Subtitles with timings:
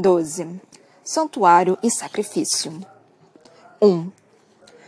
[0.00, 0.60] 12.
[1.02, 2.72] Santuário e sacrifício.
[3.82, 4.08] 1.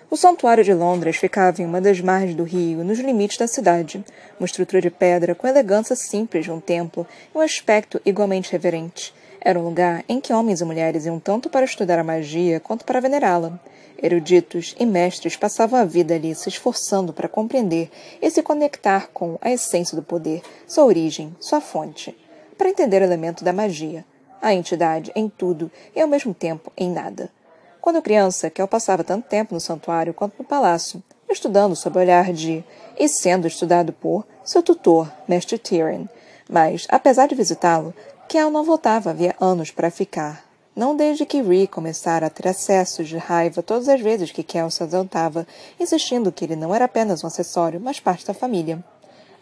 [0.09, 4.05] O santuário de Londres ficava em uma das margens do rio, nos limites da cidade.
[4.39, 7.05] Uma estrutura de pedra com elegância simples de um templo
[7.35, 9.13] e um aspecto igualmente reverente.
[9.41, 12.85] Era um lugar em que homens e mulheres iam tanto para estudar a magia quanto
[12.85, 13.59] para venerá-la.
[14.01, 17.91] Eruditos e mestres passavam a vida ali se esforçando para compreender
[18.23, 22.17] e se conectar com a essência do poder, sua origem, sua fonte,
[22.57, 24.05] para entender o elemento da magia,
[24.41, 27.31] a entidade em tudo e ao mesmo tempo em nada.
[27.81, 32.33] Quando criança, Kel passava tanto tempo no santuário quanto no palácio, estudando sob o olhar
[32.33, 32.65] de
[32.99, 36.07] e sendo estudado por seu tutor, Mestre Tyrion.
[36.49, 37.95] Mas, apesar de visitá-lo,
[38.29, 40.45] Kel não voltava havia anos para ficar.
[40.75, 44.71] Não desde que Ree começara a ter acessos de raiva todas as vezes que Kel
[44.71, 45.47] se ausentava,
[45.79, 48.83] insistindo que ele não era apenas um acessório, mas parte da família.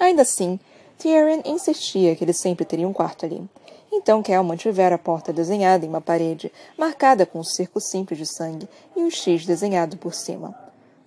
[0.01, 0.59] Ainda assim,
[0.97, 3.43] Tyrion insistia que ele sempre teria um quarto ali.
[3.91, 8.27] Então Kel mantivera a porta desenhada em uma parede, marcada com um circo simples de
[8.27, 10.55] sangue e um X desenhado por cima.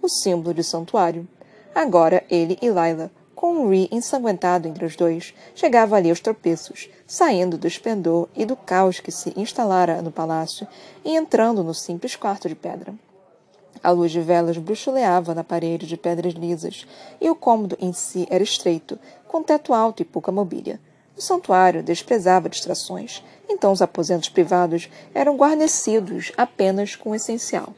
[0.01, 1.27] O símbolo de santuário.
[1.75, 6.89] Agora ele e Lila, com um Ree ensanguentado entre os dois, chegavam ali aos tropeços,
[7.07, 10.67] saindo do esplendor e do caos que se instalara no palácio
[11.03, 12.93] e entrando no simples quarto de pedra.
[13.83, 16.85] A luz de velas bruxuleava na parede de pedras lisas,
[17.19, 20.79] e o cômodo em si era estreito, com teto alto e pouca mobília.
[21.21, 27.75] O santuário desprezava distrações, então os aposentos privados eram guarnecidos apenas com o essencial.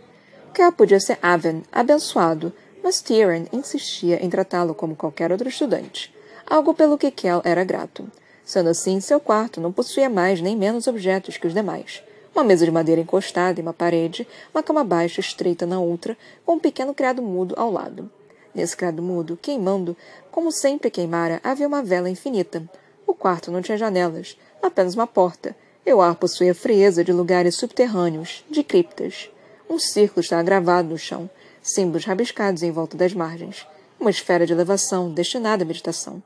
[0.53, 6.15] Kel podia ser Aven, abençoado, mas Tyrion insistia em tratá-lo como qualquer outro estudante,
[6.47, 8.09] algo pelo que Kel era grato.
[8.45, 12.01] Sendo assim, seu quarto não possuía mais nem menos objetos que os demais.
[12.33, 16.53] Uma mesa de madeira encostada em uma parede, uma cama baixa estreita na outra, com
[16.53, 18.09] um pequeno criado mudo ao lado.
[18.55, 19.97] Nesse criado mudo, queimando,
[20.31, 22.63] como sempre queimara, havia uma vela infinita,
[23.05, 27.55] o quarto não tinha janelas, apenas uma porta, e o ar possuía frieza de lugares
[27.55, 29.29] subterrâneos, de criptas.
[29.69, 31.29] Um círculo estava gravado no chão,
[31.61, 33.67] símbolos rabiscados em volta das margens.
[33.99, 36.21] Uma esfera de elevação, destinada à meditação.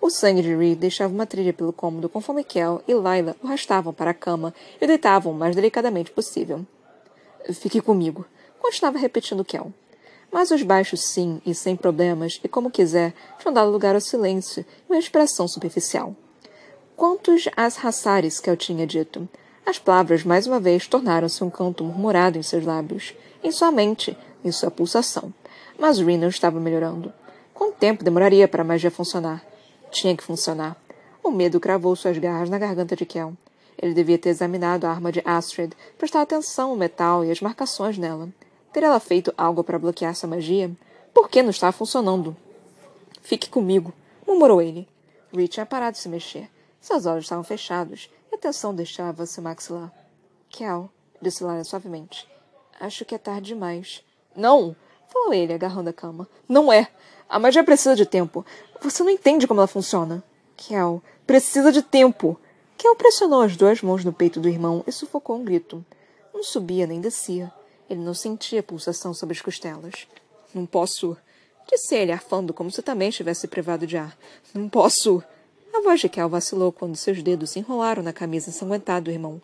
[0.00, 3.92] O sangue de Reed deixava uma trilha pelo cômodo conforme Kel e Lila o arrastavam
[3.94, 6.66] para a cama e o deitavam o mais delicadamente possível.
[7.52, 8.24] Fique comigo,
[8.60, 9.72] continuava repetindo Kel.
[10.32, 14.64] Mas os baixos sim e sem problemas, e como quiser, tinham dado lugar ao silêncio
[14.88, 16.16] e uma expressão superficial.
[16.96, 19.28] Quantos as raçares que eu tinha dito?
[19.66, 24.16] As palavras mais uma vez tornaram-se um canto murmurado em seus lábios, em sua mente,
[24.42, 25.32] em sua pulsação.
[25.78, 27.12] Mas Reno estava melhorando.
[27.52, 29.44] Quanto tempo demoraria para a magia funcionar?
[29.90, 30.76] Tinha que funcionar.
[31.22, 33.34] O medo cravou suas garras na garganta de Kel.
[33.80, 37.98] Ele devia ter examinado a arma de Astrid, prestar atenção ao metal e as marcações
[37.98, 38.28] nela.
[38.72, 40.70] Ter ela feito algo para bloquear essa magia?
[41.12, 42.34] Por que não estava funcionando?
[43.20, 43.92] Fique comigo,
[44.26, 44.88] murmurou ele.
[45.32, 46.50] Rich tinha parado de se mexer.
[46.80, 49.92] Seus olhos estavam fechados e a tensão deixava seu maxilar.
[50.48, 50.90] Kel,
[51.20, 52.26] disse Lara suavemente.
[52.80, 54.02] Acho que é tarde demais.
[54.34, 54.74] Não!
[55.06, 56.26] falou ele, agarrando a cama.
[56.48, 56.88] Não é!
[57.28, 58.44] A magia precisa de tempo.
[58.80, 60.24] Você não entende como ela funciona.
[60.56, 62.38] Kel, precisa de tempo!
[62.76, 65.84] Kel pressionou as duas mãos no peito do irmão e sufocou um grito.
[66.32, 67.52] Não subia nem descia.
[67.92, 70.06] Ele não sentia pulsação sobre as costelas.
[70.54, 71.14] Não posso,
[71.70, 74.16] disse ele, arfando como se também estivesse privado de ar.
[74.54, 75.22] Não posso.
[75.74, 79.42] A voz de Kel vacilou quando seus dedos se enrolaram na camisa ensanguentada do irmão.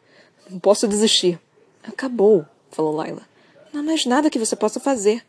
[0.48, 1.38] Não posso desistir.
[1.82, 3.20] Acabou, falou Laila.
[3.70, 5.22] Não há mais nada que você possa fazer.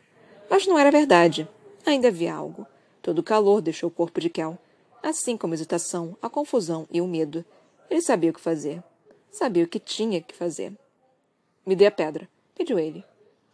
[0.50, 1.46] Mas não era verdade.
[1.86, 2.66] Ainda havia algo.
[3.02, 4.58] Todo o calor deixou o corpo de Kel.
[5.04, 7.44] Assim como a hesitação, a confusão e o medo.
[7.90, 8.82] Ele sabia o que fazer.
[9.30, 10.72] Sabia o que tinha que fazer.
[11.66, 13.04] Me dê a pedra, pediu ele.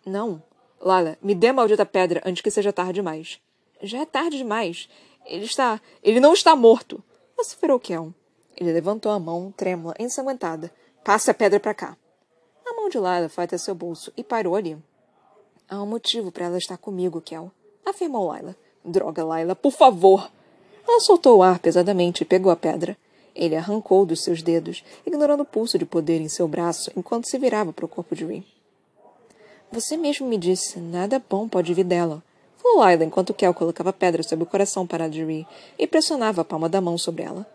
[0.06, 0.42] Não.
[0.80, 3.40] Lala, me dê a maldita pedra antes que seja tarde demais.
[3.82, 4.88] Já é tarde demais.
[5.26, 5.82] Ele está.
[6.04, 7.04] Ele não está morto
[7.36, 8.14] vociferou Kel.
[8.58, 10.72] Ele levantou a mão, trêmula, ensanguentada.
[11.04, 11.98] Passe a pedra para cá.
[12.66, 14.78] A mão de Lila foi até seu bolso e parou ali.
[15.70, 17.52] Há um motivo para ela estar comigo, Kel,
[17.86, 18.56] afirmou Lila.
[18.84, 20.32] Droga, Lila, por favor!
[20.88, 22.98] Ela soltou o ar pesadamente e pegou a pedra.
[23.36, 27.38] Ele arrancou dos seus dedos, ignorando o pulso de poder em seu braço enquanto se
[27.38, 28.55] virava para o corpo de Ree.
[29.76, 32.24] Você mesmo me disse, nada bom pode vir dela.
[32.56, 35.46] Falou Lila enquanto Kel colocava pedra sobre o coração parado de Ree
[35.78, 37.46] e pressionava a palma da mão sobre ela.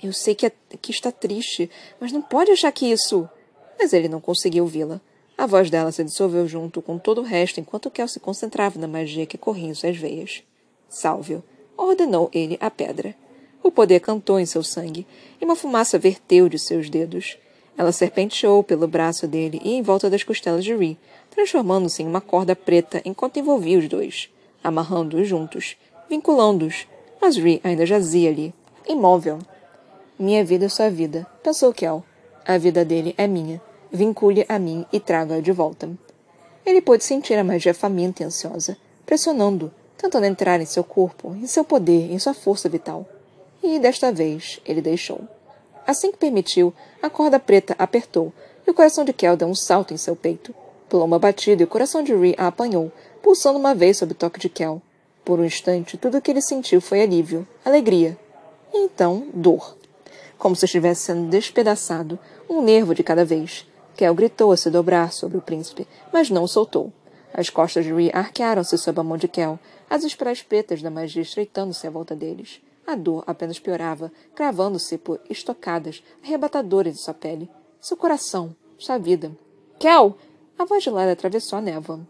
[0.00, 1.68] Eu sei que, é, que está triste,
[1.98, 3.28] mas não pode achar que isso.
[3.76, 5.00] Mas ele não conseguiu ouvi-la.
[5.36, 8.86] A voz dela se dissolveu junto com todo o resto enquanto Kel se concentrava na
[8.86, 10.44] magia que corria em suas veias.
[10.88, 11.42] Salve-o,
[11.76, 13.16] ordenou ele à pedra.
[13.64, 15.04] O poder cantou em seu sangue,
[15.40, 17.36] e uma fumaça verteu de seus dedos.
[17.76, 20.96] Ela serpenteou pelo braço dele e em volta das costelas de Ree,
[21.34, 24.30] transformando-se em uma corda preta enquanto envolvia os dois
[24.64, 25.76] amarrando-os juntos,
[26.08, 26.88] vinculando-os,
[27.20, 28.54] mas Ree ainda jazia ali,
[28.88, 29.38] imóvel.
[30.18, 32.02] Minha vida é sua vida, pensou Kel.
[32.46, 33.60] A vida dele é minha.
[33.92, 35.88] Vincule a mim e traga-a de volta.
[36.64, 41.46] Ele pôde sentir a magia faminta e ansiosa, pressionando, tentando entrar em seu corpo, em
[41.46, 43.06] seu poder, em sua força vital.
[43.62, 45.20] E desta vez ele deixou.
[45.86, 46.72] Assim que permitiu,
[47.02, 48.32] a corda preta apertou
[48.66, 50.54] e o coração de Kel deu um salto em seu peito.
[50.94, 54.14] Pulou uma batida e o coração de Ree a apanhou, pulsando uma vez sob o
[54.14, 54.80] toque de Kel.
[55.24, 58.16] Por um instante, tudo o que ele sentiu foi alívio, alegria.
[58.72, 59.76] E então, dor.
[60.38, 62.16] Como se estivesse sendo despedaçado,
[62.48, 63.66] um nervo de cada vez.
[63.96, 66.92] Kel gritou a se dobrar sobre o príncipe, mas não o soltou.
[67.32, 69.58] As costas de Ree arquearam-se sob a mão de Kel,
[69.90, 72.62] as espirais pretas da magia estreitando-se à volta deles.
[72.86, 77.50] A dor apenas piorava, cravando-se por estocadas arrebatadoras de sua pele,
[77.80, 79.32] seu coração, sua vida.
[79.80, 80.16] Kel!
[80.58, 82.00] A voz de Lara atravessou a névoa.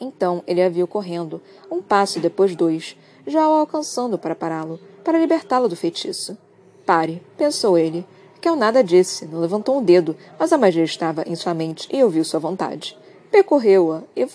[0.00, 1.40] Então ele a viu correndo,
[1.70, 2.96] um passo depois dois,
[3.26, 6.36] já o alcançando para pará-lo, para libertá-lo do feitiço.
[6.84, 8.04] Pare, pensou ele.
[8.40, 12.02] Kel nada disse, não levantou um dedo, mas a magia estava em sua mente e
[12.02, 12.98] ouviu sua vontade.
[13.30, 14.26] Percorreu-a e,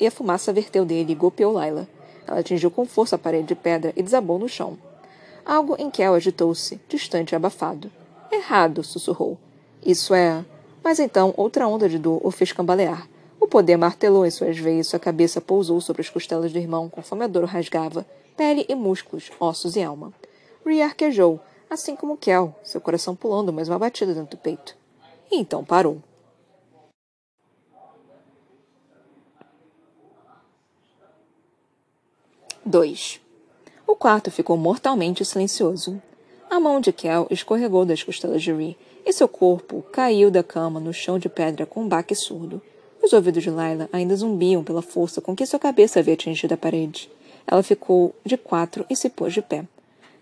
[0.00, 1.86] e a fumaça verteu dele e golpeou Laila.
[2.26, 4.76] Ela atingiu com força a parede de pedra e desabou no chão.
[5.44, 7.90] Algo em Kel agitou-se, distante e abafado.
[8.32, 9.38] Errado, sussurrou.
[9.84, 10.44] Isso é.
[10.82, 13.08] Mas então outra onda de dor o fez cambalear.
[13.38, 16.88] O poder martelou em suas veias e sua cabeça pousou sobre as costelas do irmão
[16.88, 18.06] conforme a dor o rasgava,
[18.36, 20.12] pele e músculos, ossos e alma.
[20.64, 24.76] Rhea arquejou, assim como Kel, seu coração pulando mais uma batida dentro do peito.
[25.30, 26.02] E então parou.
[32.64, 33.20] Dois.
[33.86, 36.00] O quarto ficou mortalmente silencioso.
[36.48, 40.80] A mão de Kel escorregou das costelas de Rhea e seu corpo caiu da cama
[40.80, 42.60] no chão de pedra com um baque surdo.
[43.02, 46.56] Os ouvidos de Laila ainda zumbiam pela força com que sua cabeça havia atingido a
[46.56, 47.10] parede.
[47.46, 49.64] Ela ficou de quatro e se pôs de pé.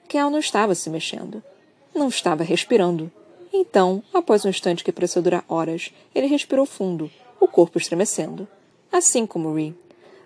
[0.08, 1.42] Kel não estava se mexendo.
[1.94, 3.10] Não estava respirando.
[3.52, 7.10] Então, após um instante que pareceu durar horas, ele respirou fundo,
[7.40, 8.46] o corpo estremecendo.
[8.92, 9.74] Assim como Ree.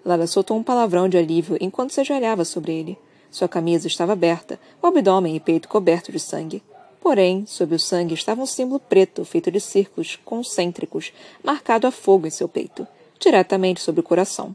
[0.05, 2.99] Laila soltou um palavrão de alívio enquanto se ajoelhava sobre ele.
[3.31, 6.63] Sua camisa estava aberta, o abdômen e peito cobertos de sangue.
[7.03, 11.13] Porém, sob o sangue estava um símbolo preto feito de círculos concêntricos,
[11.43, 12.87] marcado a fogo em seu peito,
[13.19, 14.55] diretamente sobre o coração.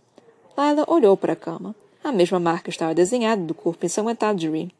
[0.58, 1.76] Lila olhou para a cama.
[2.02, 4.72] A mesma marca estava desenhada do corpo ensanguentado de Ree.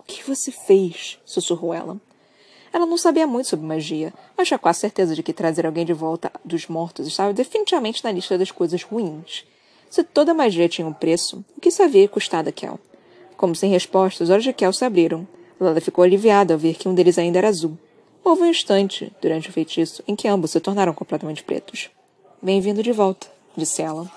[0.00, 1.18] O que você fez?
[1.24, 1.96] sussurrou ela.
[2.72, 5.92] Ela não sabia muito sobre magia, mas tinha quase certeza de que trazer alguém de
[5.92, 9.44] volta dos mortos estava definitivamente na lista das coisas ruins.
[9.88, 12.80] Se toda magia tinha um preço, o que isso havia custado a Kel?
[13.36, 15.26] Como sem resposta, os olhos de Kel se abriram.
[15.58, 17.78] Lala ficou aliviada ao ver que um deles ainda era azul.
[18.22, 21.88] Houve um instante, durante o feitiço, em que ambos se tornaram completamente pretos.
[22.42, 23.26] Bem-vindo de volta,
[23.56, 24.10] disse ela.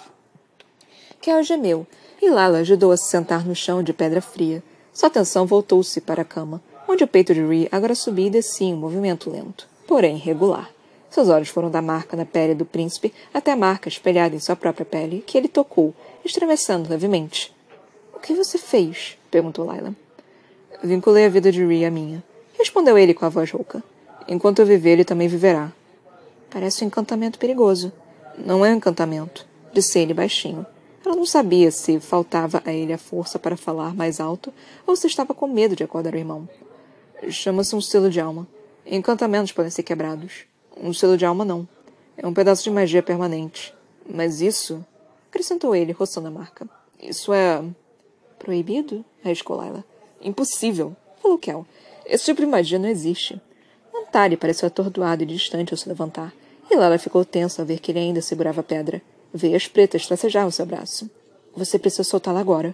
[1.21, 1.88] Kel gemeu,
[2.21, 4.62] e Lala ajudou a se sentar no chão de pedra fria.
[4.91, 8.68] Sua atenção voltou-se para a cama, onde o peito de Ree agora subia e descia
[8.68, 10.69] em um movimento lento, porém regular.
[11.09, 14.56] Seus olhos foram da marca na pele do príncipe até a marca espelhada em sua
[14.56, 15.94] própria pele, que ele tocou,
[16.25, 17.56] estremecendo levemente.
[18.13, 19.18] O que você fez?
[19.31, 19.95] perguntou Laila.
[20.81, 22.24] Vinculei a vida de Rhea à minha.
[22.58, 23.84] Respondeu ele com a voz rouca.
[24.28, 25.72] Enquanto eu viver, ele também viverá.
[26.50, 27.92] Parece um encantamento perigoso.
[28.38, 30.66] Não é um encantamento, disse ele baixinho.
[31.06, 34.54] Ela não sabia se faltava a ele a força para falar mais alto
[34.88, 36.48] ou se estava com medo de acordar o irmão.
[37.30, 38.48] Chama-se um selo de alma.
[38.86, 40.46] Encantamentos podem ser quebrados.
[40.78, 41.68] Um selo de alma não.
[42.18, 43.74] É um pedaço de magia permanente.
[44.10, 44.86] Mas isso,
[45.30, 46.68] acrescentou ele, roçando a marca.
[47.01, 47.63] Isso é.
[48.38, 49.03] proibido?
[49.24, 49.84] arriscou Laila.
[50.22, 51.66] Impossível, falou Kel.
[52.06, 53.40] Esse tipo de magia não existe.
[53.96, 56.34] Antari pareceu atordoado e distante ao se levantar,
[56.70, 59.02] e Lala ficou tensa ao ver que ele ainda segurava a pedra.
[59.34, 61.10] Veias pretas tracejavam seu braço.
[61.56, 62.74] Você precisa soltá-la agora.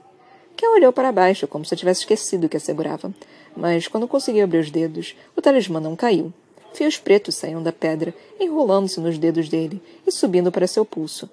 [0.56, 3.14] Kel olhou para baixo, como se tivesse esquecido que a segurava.
[3.56, 6.34] Mas, quando conseguiu abrir os dedos, o talismã não caiu.
[6.74, 11.30] Fios pretos saíam da pedra, enrolando-se nos dedos dele e subindo para seu pulso.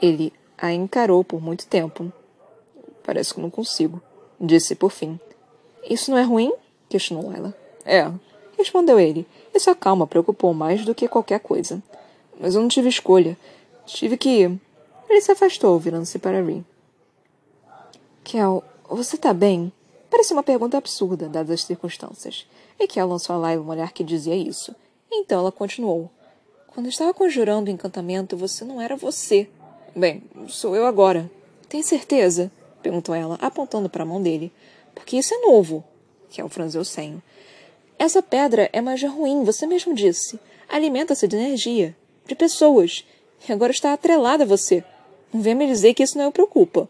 [0.00, 2.10] Ele a encarou por muito tempo.
[3.02, 4.00] Parece que não consigo,
[4.40, 5.18] disse por fim.
[5.88, 6.52] Isso não é ruim?
[6.88, 7.54] questionou ela.
[7.84, 8.10] É,
[8.56, 11.82] respondeu ele, e sua calma preocupou mais do que qualquer coisa.
[12.38, 13.36] Mas eu não tive escolha.
[13.84, 14.50] Tive que.
[15.08, 16.64] Ele se afastou, virando-se para Rin.
[18.24, 19.72] Kel, você tá bem?
[20.10, 22.46] Parecia uma pergunta absurda, dadas as circunstâncias.
[22.78, 24.74] E Kel lançou a Laila um olhar que dizia isso.
[25.10, 26.10] Então ela continuou.
[26.68, 29.48] Quando estava conjurando o encantamento, você não era você.
[29.94, 31.30] Bem, sou eu agora.
[31.68, 32.50] Tem certeza?
[32.82, 34.52] perguntou ela, apontando para a mão dele.
[34.96, 35.84] Porque isso é novo.
[36.30, 37.22] Kel franziu o senho.
[37.98, 40.40] Essa pedra é magia ruim, você mesmo disse.
[40.68, 43.06] Alimenta-se de energia, de pessoas.
[43.48, 44.82] E agora está atrelada a você.
[45.32, 46.88] Não venha me dizer que isso não o preocupa.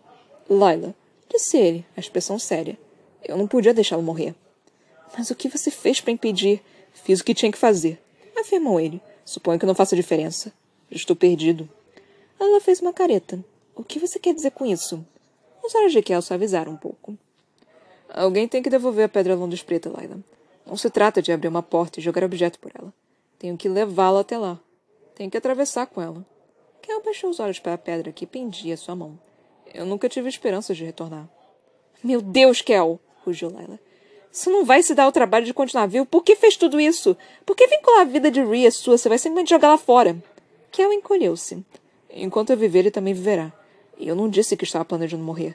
[0.48, 0.94] Laila,
[1.28, 2.78] disse ele, a expressão séria.
[3.22, 4.34] Eu não podia deixá-lo morrer.
[5.18, 6.62] Mas o que você fez para impedir?
[6.94, 8.00] Fiz o que tinha que fazer,
[8.36, 9.00] afirmou ele.
[9.25, 10.52] Suponho que não faça diferença.
[10.90, 11.68] Estou perdido.
[12.38, 13.44] Ela fez uma careta.
[13.75, 15.04] O que você quer dizer com isso?
[15.62, 17.18] Os olhos de Kel suavizaram um pouco.
[18.16, 20.18] Alguém tem que devolver a pedra Londres preta, Laila.
[20.64, 22.92] Não se trata de abrir uma porta e jogar objeto por ela.
[23.38, 24.58] Tenho que levá-la até lá.
[25.14, 26.25] Tenho que atravessar com ela.
[26.80, 29.18] Kel baixou os olhos para a pedra que pendia à sua mão.
[29.75, 31.28] Eu nunca tive esperanças de retornar.
[32.02, 32.99] Meu Deus, Kel!
[33.23, 33.78] rugiu Laila.
[34.32, 36.06] Você não vai se dar o trabalho de continuar vivo?
[36.06, 37.14] Por que fez tudo isso?
[37.44, 38.96] Por que vincular a vida de Rhea sua?
[38.96, 40.16] Você vai simplesmente jogá-la fora.
[40.73, 41.62] Kel encolheu-se.
[42.11, 43.52] Enquanto eu viver, ele também viverá.
[43.99, 45.54] E eu não disse que estava planejando morrer.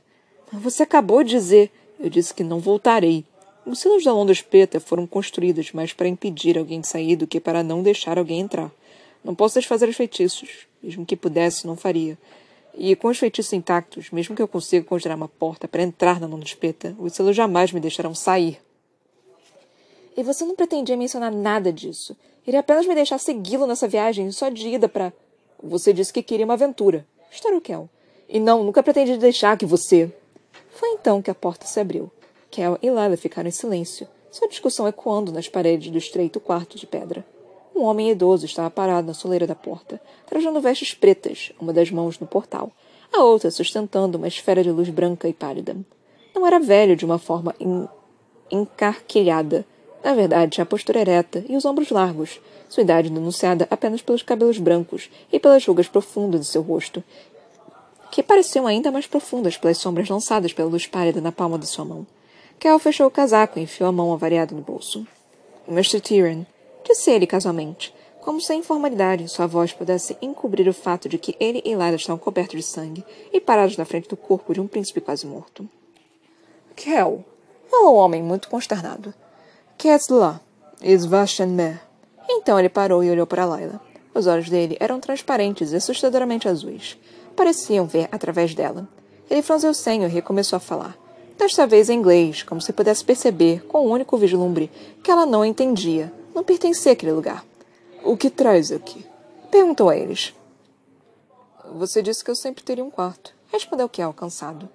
[0.52, 1.72] Mas você acabou de dizer.
[2.02, 3.24] Eu disse que não voltarei.
[3.64, 7.40] Os silos da Londres Preta foram construídos mais para impedir alguém de sair do que
[7.40, 8.72] para não deixar alguém entrar.
[9.24, 10.66] Não posso desfazer os feitiços.
[10.82, 12.18] Mesmo que pudesse, não faria.
[12.74, 16.26] E com os feitiços intactos, mesmo que eu consiga conjurar uma porta para entrar na
[16.26, 18.60] Londres Preta, os selos jamais me deixarão sair.
[20.18, 22.18] E você não pretendia mencionar nada disso.
[22.48, 25.14] Iria apenas me deixar segui-lo nessa viagem só de ida para.
[25.62, 27.06] Você disse que queria uma aventura.
[27.32, 27.88] Estourou Kel.
[28.28, 30.12] E não, nunca pretendi deixar que você.
[30.82, 32.10] Foi então que a porta se abriu.
[32.50, 36.88] Kel e Lila ficaram em silêncio, sua discussão ecoando nas paredes do estreito quarto de
[36.88, 37.24] pedra.
[37.76, 42.18] Um homem idoso estava parado na soleira da porta, trajando vestes pretas, uma das mãos
[42.18, 42.72] no portal,
[43.14, 45.78] a outra sustentando uma esfera de luz branca e pálida.
[46.34, 47.88] Não era velho de uma forma en
[48.50, 49.64] encarquilhada.
[50.04, 54.24] Na verdade, tinha a postura ereta e os ombros largos, sua idade denunciada apenas pelos
[54.24, 57.04] cabelos brancos e pelas rugas profundas de seu rosto,
[58.12, 61.86] que pareciam ainda mais profundas pelas sombras lançadas pela luz pálida na palma de sua
[61.86, 62.06] mão.
[62.60, 65.08] Kel fechou o casaco e enfiou a mão avariada no bolso.
[65.68, 66.02] Mr.
[66.02, 66.44] Tyrion,
[66.84, 71.18] disse ele casualmente, como se a informalidade em sua voz pudesse encobrir o fato de
[71.18, 74.60] que ele e Lila estavam cobertos de sangue e parados na frente do corpo de
[74.60, 75.68] um príncipe quase morto.
[76.76, 77.24] Kel,
[77.70, 79.14] falou o homem muito consternado.
[79.78, 80.40] Qu'est-ce là?
[80.84, 81.06] Is
[81.48, 81.82] mer.
[82.30, 83.80] Então ele parou e olhou para Lila.
[84.14, 86.98] Os olhos dele eram transparentes e assustadoramente azuis
[87.36, 88.88] pareciam ver através dela.
[89.30, 90.98] Ele franziu o senho e recomeçou a falar.
[91.38, 94.70] Desta vez em inglês, como se pudesse perceber, com o um único vislumbre,
[95.04, 97.44] que ela não entendia, não pertencia àquele lugar.
[98.04, 99.06] O que traz aqui?
[99.50, 100.34] Perguntou a eles.
[101.74, 104.70] Você disse que eu sempre teria um quarto, respondeu Kel, cansado.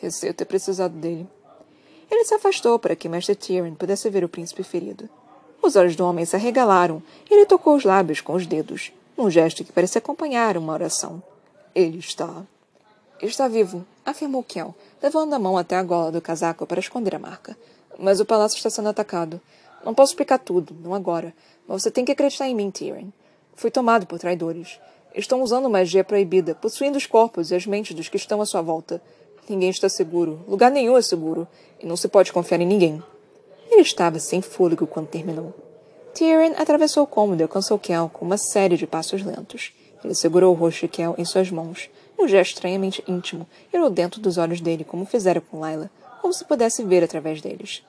[0.00, 1.26] Receio ter precisado dele.
[2.10, 5.08] Ele se afastou para que Mestre Tyrion pudesse ver o príncipe ferido.
[5.62, 9.30] Os olhos do homem se arregalaram e ele tocou os lábios com os dedos, num
[9.30, 11.22] gesto que parecia acompanhar uma oração.
[11.76, 12.42] Ele está.
[13.20, 17.18] Está vivo, afirmou Kel, levando a mão até a gola do casaco para esconder a
[17.18, 17.54] marca.
[17.98, 19.38] Mas o palácio está sendo atacado.
[19.84, 21.34] Não posso explicar tudo, não agora.
[21.68, 23.08] Mas você tem que acreditar em mim, Tyrion.
[23.54, 24.80] Fui tomado por traidores.
[25.14, 28.62] Estão usando magia proibida, possuindo os corpos e as mentes dos que estão à sua
[28.62, 29.02] volta.
[29.46, 30.40] Ninguém está seguro.
[30.48, 31.46] Lugar nenhum é seguro.
[31.78, 33.02] E não se pode confiar em ninguém.
[33.70, 35.52] Ele estava sem fôlego quando terminou.
[36.14, 39.74] Tyrion atravessou o cômodo e alcançou Kel com uma série de passos lentos.
[40.04, 43.46] Ele segurou o rosto de Kel em suas mãos, um gesto estranhamente íntimo,
[43.92, 47.82] dentro dos olhos dele como fizera com Laila, como se pudesse ver através deles.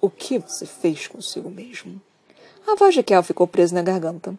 [0.00, 2.00] O que você fez consigo mesmo?
[2.66, 4.34] A voz de Kel ficou presa na garganta.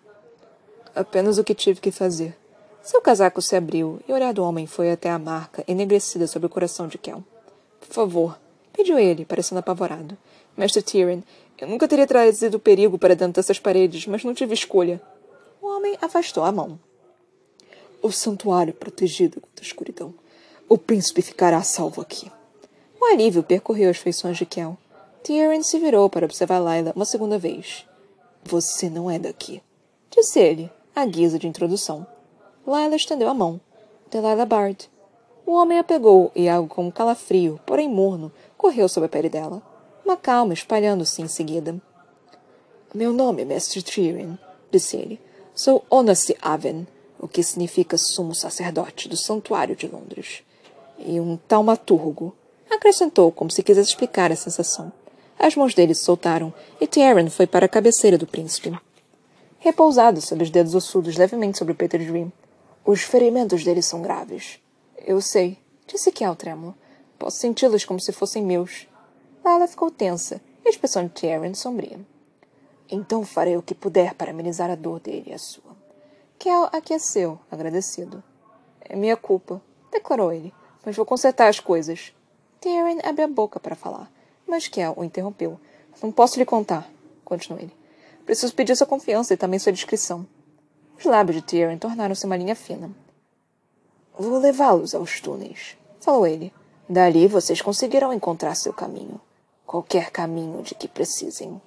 [0.96, 2.36] Apenas o que tive que fazer.
[2.82, 6.46] Seu casaco se abriu e o olhar do homem foi até a marca enegrecida sobre
[6.46, 7.24] o coração de Kel.
[7.80, 8.40] Por favor,
[8.72, 10.18] pediu ele, parecendo apavorado.
[10.56, 11.22] Mestre Tyrion,
[11.58, 15.02] eu nunca teria trazido perigo para dentro dessas paredes, mas não tive escolha.
[15.62, 16.80] O homem afastou a mão
[18.08, 20.14] o santuário protegido contra a escuridão.
[20.68, 22.32] O príncipe ficará salvo aqui.
[23.00, 24.78] O alívio percorreu as feições de Kel.
[25.24, 27.86] Tyrion se virou para observar Lila uma segunda vez.
[28.44, 29.62] Você não é daqui,
[30.10, 32.08] disse ele, à guisa de introdução.
[32.66, 33.60] Lila estendeu a mão.
[34.10, 34.90] Delilah Bard.
[35.46, 39.62] O homem a pegou e algo como calafrio, porém morno, correu sobre a pele dela.
[40.04, 41.80] Uma calma espalhando-se em seguida.
[42.94, 44.36] Meu nome é Mestre Tyrion,
[44.72, 45.22] disse ele.
[45.54, 46.88] Sou Onassi Aven,
[47.20, 50.44] o que significa sumo sacerdote do santuário de Londres.
[51.00, 52.36] E um taumaturgo,
[52.70, 54.92] acrescentou como se quisesse explicar a sensação.
[55.38, 58.78] As mãos dele se soltaram e Tyrion foi para a cabeceira do príncipe.
[59.60, 62.32] Repousado sob os dedos ossudos levemente sobre de Dream.
[62.86, 64.60] Os ferimentos dele são graves.
[65.06, 66.76] Eu sei, disse Kel trêmulo.
[67.20, 68.88] Posso senti-los como se fossem meus.
[69.44, 72.00] Lala ficou tensa e a expressão de Tyrion sombria.
[72.90, 75.67] Então farei o que puder para amenizar a dor dele e a sua.
[76.40, 78.24] Kel aqueceu, agradecido.
[78.82, 80.54] É minha culpa, declarou ele,
[80.86, 82.14] mas vou consertar as coisas.
[82.62, 84.12] Tyrion abriu a boca para falar,
[84.48, 85.60] mas Kel o interrompeu.
[86.02, 86.88] Não posso lhe contar,
[87.26, 87.74] continuou ele.
[88.26, 90.28] Preciso pedir sua confiança e também sua discrição.
[90.98, 92.92] Os lábios de Tyrion tornaram-se uma linha fina.
[94.18, 96.54] Vou levá-los aos túneis, falou ele.
[96.90, 99.20] Dali vocês conseguirão encontrar seu caminho.
[99.66, 101.60] Qualquer caminho de que precisem.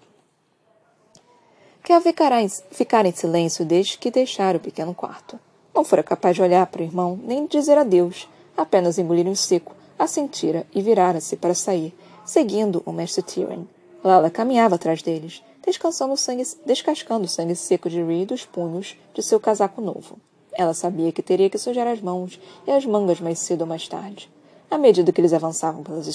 [1.90, 5.40] Kel ficara em, ficara em silêncio desde que deixara o pequeno quarto.
[5.75, 8.28] Não fora capaz de olhar para o irmão, nem dizer adeus.
[8.56, 11.92] Apenas engolir em seco, assentira e virara-se para sair,
[12.25, 13.64] seguindo o mestre Tyrion.
[14.04, 18.97] Lala caminhava atrás deles, descansando o sangue, descascando o sangue seco de Ree dos punhos
[19.12, 20.16] de seu casaco novo.
[20.52, 23.88] Ela sabia que teria que sujar as mãos e as mangas mais cedo ou mais
[23.88, 24.30] tarde.
[24.71, 26.07] À medida que eles avançavam pelas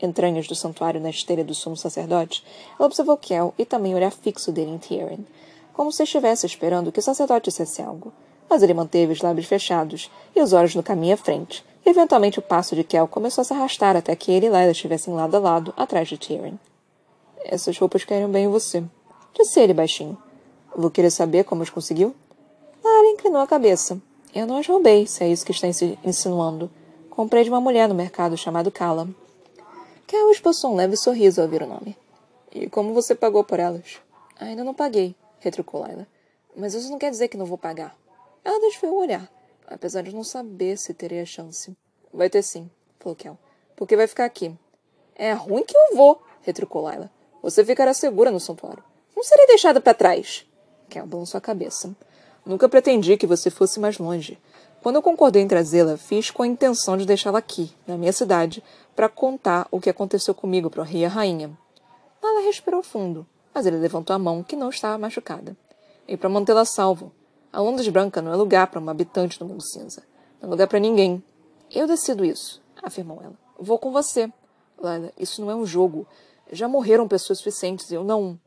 [0.00, 2.44] entranhas do santuário na esteira do sumo sacerdote,
[2.78, 5.18] ela observou Kel e também o olhar fixo dele em Tyrion,
[5.72, 8.12] como se estivesse esperando que o sacerdote dissesse algo.
[8.48, 11.64] Mas ele manteve os lábios fechados e os olhos no caminho à frente.
[11.84, 15.12] Eventualmente, o passo de Kel começou a se arrastar até que ele e Layla estivessem
[15.12, 16.54] lado a lado, atrás de Tyrion.
[17.44, 18.84] Essas roupas querem bem em você,
[19.34, 20.16] disse ele baixinho.
[20.76, 22.14] Vou querer saber como as conseguiu?
[22.84, 24.00] Lara inclinou a cabeça.
[24.32, 25.66] Eu não as roubei, se é isso que está
[26.04, 26.70] insinuando.
[27.18, 29.08] Comprei de uma mulher no mercado chamado Cala.
[30.06, 31.98] Kel esboçou um leve sorriso ao ouvir o nome.
[32.52, 33.98] E como você pagou por elas?
[34.38, 36.06] Ainda não paguei, retrucou Laila.
[36.56, 37.98] Mas isso não quer dizer que não vou pagar.
[38.44, 39.28] Ela desviou o olhar,
[39.66, 41.76] apesar de não saber se teria chance.
[42.14, 42.70] Vai ter sim,
[43.00, 43.36] falou Kel.
[43.74, 44.56] Porque vai ficar aqui.
[45.16, 47.10] É ruim que eu vou, retrucou Laila.
[47.42, 48.84] Você ficará segura no santuário.
[49.16, 50.46] Não serei deixada para trás.
[50.88, 51.92] Kel balançou a cabeça.
[52.46, 54.38] Nunca pretendi que você fosse mais longe.
[54.82, 58.62] Quando eu concordei em trazê-la, fiz com a intenção de deixá-la aqui, na minha cidade,
[58.94, 61.50] para contar o que aconteceu comigo para o rei e a rainha.
[62.22, 65.56] Ela respirou fundo, mas ele levantou a mão, que não estava machucada.
[66.06, 67.12] E para mantê-la salvo.
[67.52, 70.02] A Londres Branca não é lugar para uma habitante do mundo cinza.
[70.40, 71.22] Não é lugar para ninguém.
[71.70, 73.34] Eu decido isso, afirmou ela.
[73.58, 74.32] Vou com você.
[74.78, 76.06] Laila, isso não é um jogo.
[76.52, 78.38] Já morreram pessoas suficientes eu não.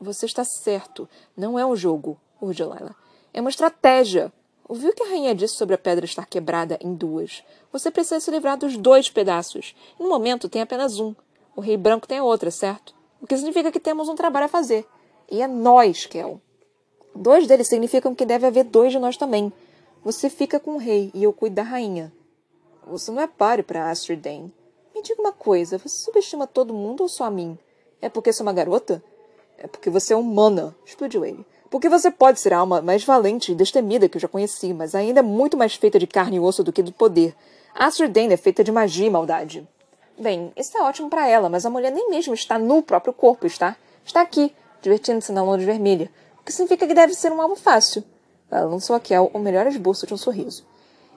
[0.00, 1.08] Você está certo.
[1.36, 2.94] Não é um jogo, urgiu Laila.
[3.34, 4.32] É uma estratégia.
[4.68, 7.42] Ouviu que a rainha disse sobre a pedra estar quebrada em duas?
[7.72, 9.74] Você precisa se livrar dos dois pedaços.
[9.98, 11.14] No momento, tem apenas um.
[11.56, 12.94] O rei branco tem a outra, certo?
[13.18, 14.86] O que significa que temos um trabalho a fazer.
[15.30, 16.38] E é nós, Kel.
[17.14, 19.50] Dois deles significam que deve haver dois de nós também.
[20.04, 22.12] Você fica com o rei e eu cuido da rainha.
[22.86, 24.52] Você não é páreo para Astrid Dane.
[24.94, 27.58] Me diga uma coisa, você subestima todo mundo ou só a mim?
[28.02, 29.02] É porque sou uma garota?
[29.56, 31.44] É porque você é humana, explodiu ele.
[31.70, 34.94] Porque você pode ser a alma mais valente e destemida que eu já conheci, mas
[34.94, 37.34] ainda é muito mais feita de carne e osso do que do poder.
[37.74, 39.68] Astrid Dane é feita de magia e maldade.
[40.18, 43.46] Bem, isso é ótimo para ela, mas a mulher nem mesmo está no próprio corpo,
[43.46, 43.76] está?
[44.04, 48.02] Está aqui, divertindo-se na Londres Vermelha, o que significa que deve ser um alvo fácil.
[48.50, 50.66] Ela lançou a Kel o melhor esboço de um sorriso.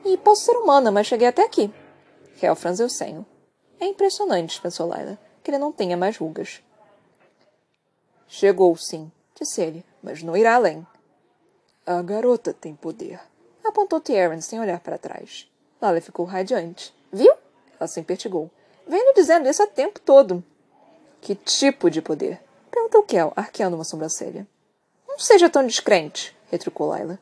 [0.04, 1.74] E posso ser humana, mas cheguei até aqui.
[2.40, 3.26] Kel franziu o senho.
[3.80, 6.62] É impressionante, pensou Laila, que ele não tenha mais rugas.
[8.28, 10.86] Chegou, sim, disse ele, mas não irá além.
[11.86, 13.20] A garota tem poder.
[13.64, 15.50] Apontou Tierran sem olhar para trás.
[15.82, 16.94] Lala ficou radiante.
[17.12, 17.34] Viu?
[17.80, 18.50] Ela se impertigou.
[18.88, 20.44] Venho dizendo isso há tempo todo.
[21.20, 22.42] Que tipo de poder?
[22.70, 24.48] Perguntou Kel, arqueando uma sobrancelha.
[25.08, 27.20] Não seja tão descrente, retrucou Laila.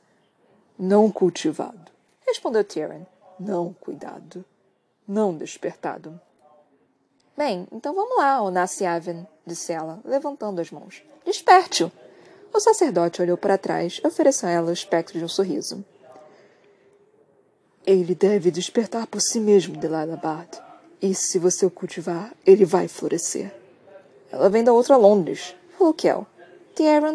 [0.78, 1.92] Não cultivado,
[2.26, 3.04] respondeu Tyrion.
[3.40, 4.46] Não cuidado.
[5.08, 6.20] Não despertado.
[7.36, 11.04] Bem, então vamos lá, Onassi Aven, disse ela, levantando as mãos.
[11.26, 11.92] Desperte-o.
[12.54, 15.84] O sacerdote olhou para trás e ofereceu a ela o espectro de um sorriso.
[17.86, 20.62] Ele deve despertar por si mesmo, Delilah Bard.
[21.02, 23.54] E se você o cultivar, ele vai florescer.
[24.32, 26.28] Ela vem da outra Londres, falou Kel.
[26.76, 27.14] Tierran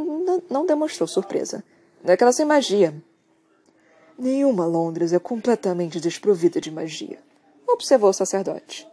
[0.50, 1.62] não demonstrou surpresa.
[2.02, 2.94] Daquela sem magia.
[4.18, 7.18] Nenhuma Londres é completamente desprovida de magia,
[7.66, 8.86] observou o sacerdote.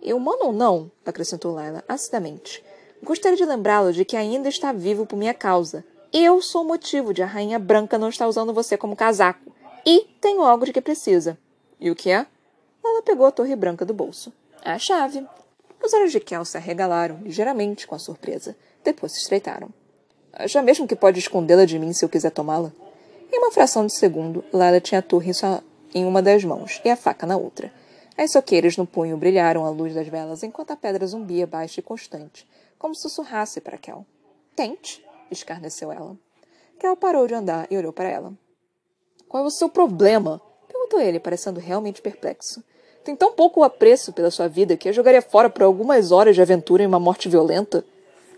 [0.00, 2.62] E humano ou não, acrescentou Laila acidamente,
[3.04, 5.84] Gostaria de lembrá-lo de que ainda está vivo por minha causa.
[6.10, 9.52] Eu sou o motivo de a Rainha Branca não estar usando você como casaco.
[9.84, 11.36] E tenho algo de que precisa.
[11.78, 12.24] E o que é?
[12.82, 14.32] Ela pegou a torre branca do bolso.
[14.64, 15.22] A chave.
[15.84, 18.56] Os olhos de Kel se arregalaram ligeiramente com a surpresa.
[18.82, 19.68] Depois se estreitaram.
[20.32, 22.72] Acha mesmo que pode escondê-la de mim se eu quiser tomá-la?
[23.30, 25.30] Em uma fração de segundo, Lala tinha a torre
[25.94, 27.70] em uma das mãos e a faca na outra.
[28.16, 31.82] As soqueiras no punho brilharam à luz das velas enquanto a pedra zumbia baixa e
[31.82, 32.46] constante,
[32.84, 34.04] como sussurrasse para Kel.
[34.54, 36.18] Tente, escarneceu ela.
[36.78, 38.34] Kel parou de andar e olhou para ela.
[39.26, 40.38] Qual é o seu problema?
[40.68, 42.62] perguntou ele, parecendo realmente perplexo.
[43.02, 46.42] Tem tão pouco apreço pela sua vida que a jogaria fora por algumas horas de
[46.42, 47.82] aventura em uma morte violenta?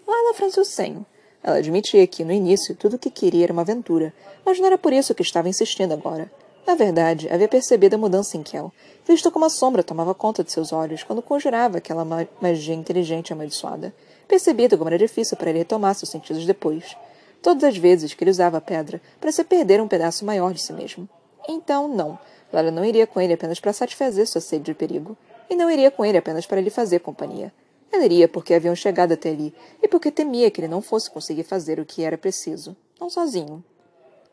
[0.06, 1.04] Layla franziu o senho.
[1.42, 4.78] Ela admitia que, no início, tudo o que queria era uma aventura, mas não era
[4.78, 6.30] por isso que estava insistindo agora.
[6.64, 8.72] Na verdade, havia percebido a mudança em Kel,
[9.04, 12.04] visto como a sombra tomava conta de seus olhos quando conjurava aquela
[12.40, 13.92] magia inteligente amaldiçoada
[14.26, 16.96] percebido como era difícil para ele retomar seus sentidos depois.
[17.42, 20.72] Todas as vezes que ele usava a pedra, parecia perder um pedaço maior de si
[20.72, 21.08] mesmo.
[21.48, 22.18] Então, não.
[22.52, 25.16] Lara não iria com ele apenas para satisfazer sua sede de perigo.
[25.48, 27.52] E não iria com ele apenas para lhe fazer companhia.
[27.92, 31.44] Ela iria porque haviam chegado até ali e porque temia que ele não fosse conseguir
[31.44, 33.64] fazer o que era preciso, não sozinho.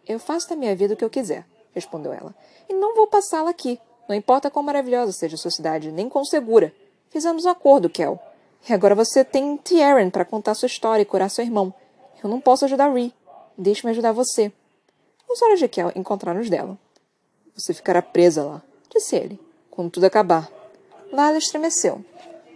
[0.08, 2.36] Eu faço da minha vida o que eu quiser, respondeu ela,
[2.67, 3.79] e não vou passá-la aqui.
[4.10, 6.73] Não importa quão maravilhosa seja a sua cidade, nem quão segura.
[7.10, 8.19] Fizemos um acordo, Kel.
[8.67, 11.73] E agora você tem Tieran para contar sua história e curar seu irmão.
[12.23, 13.13] Eu não posso ajudar Ree.
[13.58, 14.52] Deixe-me ajudar você.
[15.30, 16.78] Os olhos de Kel encontraram os dela.
[17.56, 20.49] Você ficará presa lá, disse ele, quando tudo acabar.
[21.12, 22.04] Lala estremeceu.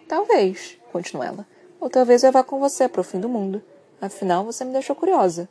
[0.08, 1.48] Talvez, continuou ela.
[1.80, 3.62] Ou talvez eu vá com você para o fim do mundo.
[4.02, 5.50] Afinal, você me deixou curiosa.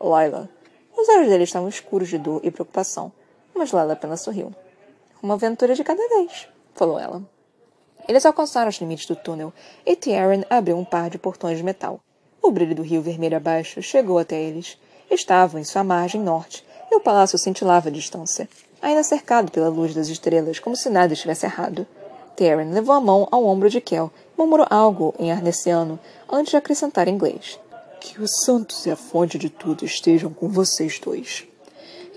[0.00, 0.48] Lila.
[0.96, 3.10] Os olhos dele estavam escuros de dor e preocupação,
[3.54, 4.54] mas Lila apenas sorriu.
[5.22, 7.22] Uma aventura de cada vez, falou ela.
[8.06, 9.52] Eles alcançaram os limites do túnel
[9.84, 12.00] e Tieran abriu um par de portões de metal.
[12.42, 14.78] O brilho do rio vermelho abaixo chegou até eles.
[15.10, 18.48] Estavam em sua margem norte e o palácio cintilava à distância,
[18.82, 21.86] ainda cercado pela luz das estrelas, como se nada estivesse errado.
[22.36, 26.56] Taryn levou a mão ao ombro de Kel e murmurou algo em arnesiano antes de
[26.56, 27.58] acrescentar em inglês.
[28.00, 31.46] Que os santos e a fonte de tudo estejam com vocês dois.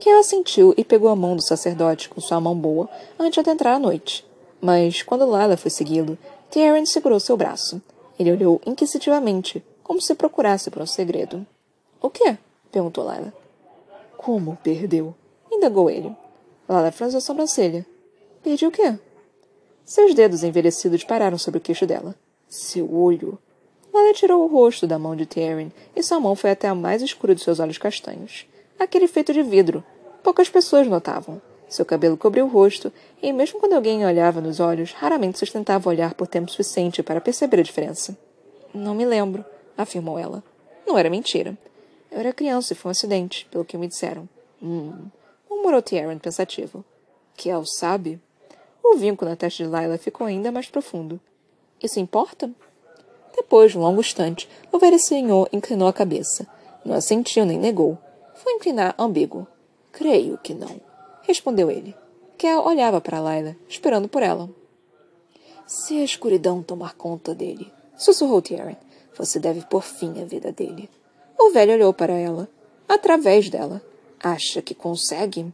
[0.02, 3.76] Kel assentiu e pegou a mão do sacerdote com sua mão boa antes de adentrar
[3.76, 4.27] a noite.
[4.62, 6.18] Mas, quando Lila foi segui-lo,
[6.50, 7.82] Taryn segurou seu braço.
[8.18, 11.46] Ele olhou inquisitivamente, como se procurasse por um segredo.
[12.02, 12.38] O quê?
[12.72, 13.34] perguntou Lila.
[14.18, 15.14] Como perdeu?
[15.52, 16.16] indagou ele.
[16.70, 17.86] Lila franziu a sobrancelha.
[18.44, 18.98] Perdi o quê?
[19.86, 22.14] Seus dedos envelhecidos pararam sobre o queixo dela.
[22.50, 23.38] Seu olho.
[23.94, 27.02] Lala tirou o rosto da mão de Taryn e sua mão foi até a mais
[27.02, 28.46] escura de seus olhos castanhos.
[28.78, 29.84] Aquele feito de vidro.
[30.22, 31.42] Poucas pessoas notavam.
[31.70, 36.14] Seu cabelo cobriu o rosto, e mesmo quando alguém olhava nos olhos, raramente sustentava olhar
[36.14, 38.18] por tempo suficiente para perceber a diferença.
[38.74, 39.44] Não me lembro,
[39.78, 40.44] afirmou ela.
[40.86, 41.58] Não era mentira.
[42.10, 44.30] Eu era criança e foi um acidente, pelo que me disseram.
[44.62, 45.08] Hum,
[45.50, 46.86] murmurou Taryn pensativo.
[47.36, 48.20] Kel sabe?
[48.84, 51.20] O vinco na testa de Lila ficou ainda mais profundo.
[51.84, 52.50] Isso importa?
[53.36, 56.48] Depois de um longo instante, o velho senhor inclinou a cabeça.
[56.86, 57.98] Não assentiu nem negou.
[58.36, 59.46] Foi inclinar ambíguo.
[59.92, 60.80] Creio que não,
[61.28, 61.94] respondeu ele.
[62.38, 64.50] Kel olhava para Lila, esperando por ela.
[65.66, 68.76] Se a escuridão tomar conta dele, sussurrou Tyrion,
[69.18, 70.90] você deve pôr fim à vida dele.
[71.38, 72.48] O velho olhou para ela,
[72.88, 73.82] através dela.
[74.24, 75.54] Acha que consegue?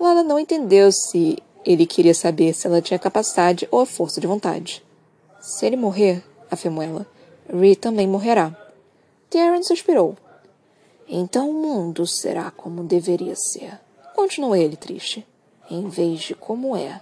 [0.00, 4.26] Lila não entendeu se ele queria saber se ela tinha capacidade ou a força de
[4.26, 4.82] vontade.
[5.40, 7.06] Se ele morrer, afirmou ela,
[7.48, 8.56] Ree também morrerá.
[9.28, 10.16] Taryn suspirou.
[11.06, 13.78] Então o mundo será como deveria ser.
[14.14, 15.26] Continuou ele, triste.
[15.70, 17.00] Em vez de como é.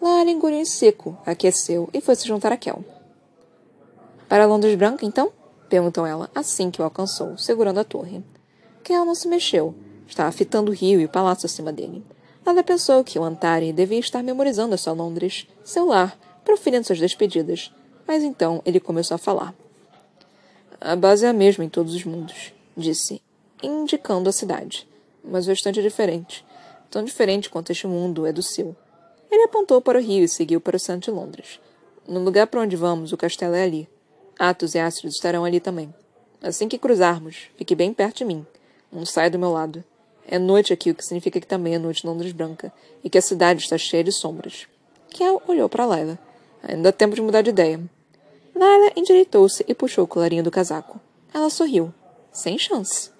[0.00, 2.84] Lara engoliu em seco, aqueceu e foi se juntar a Kel.
[4.28, 5.32] Para Londres Branca, então?
[5.68, 8.24] Perguntou ela, assim que o alcançou, segurando a torre.
[8.82, 9.74] Kel não se mexeu.
[10.06, 12.02] Estava fitando o rio e o palácio acima dele.
[12.46, 16.98] Ela pensou que o Antari devia estar memorizando a sua Londres, seu lar, proferindo suas
[16.98, 17.70] despedidas.
[18.06, 19.54] Mas então ele começou a falar.
[20.80, 23.20] A base é a mesma em todos os mundos, disse,
[23.62, 24.88] indicando a cidade.
[25.30, 26.44] Mas o restante é diferente.
[26.90, 28.74] Tão diferente quanto este mundo é do seu.
[29.30, 31.60] Ele apontou para o rio e seguiu para o centro de Londres.
[32.06, 33.88] No lugar para onde vamos, o castelo é ali.
[34.38, 35.92] Atos e Astros estarão ali também.
[36.40, 38.46] Assim que cruzarmos, fique bem perto de mim.
[38.90, 39.84] Não saia do meu lado.
[40.26, 42.72] É noite aqui, o que significa que também é noite em Londres branca,
[43.04, 44.66] e que a cidade está cheia de sombras.
[45.10, 46.18] Kel olhou para Layla.
[46.62, 47.80] Ainda dá tempo de mudar de ideia.
[48.54, 51.00] Layla endireitou-se e puxou o colarinho do casaco.
[51.32, 51.92] Ela sorriu.
[52.32, 53.10] Sem chance.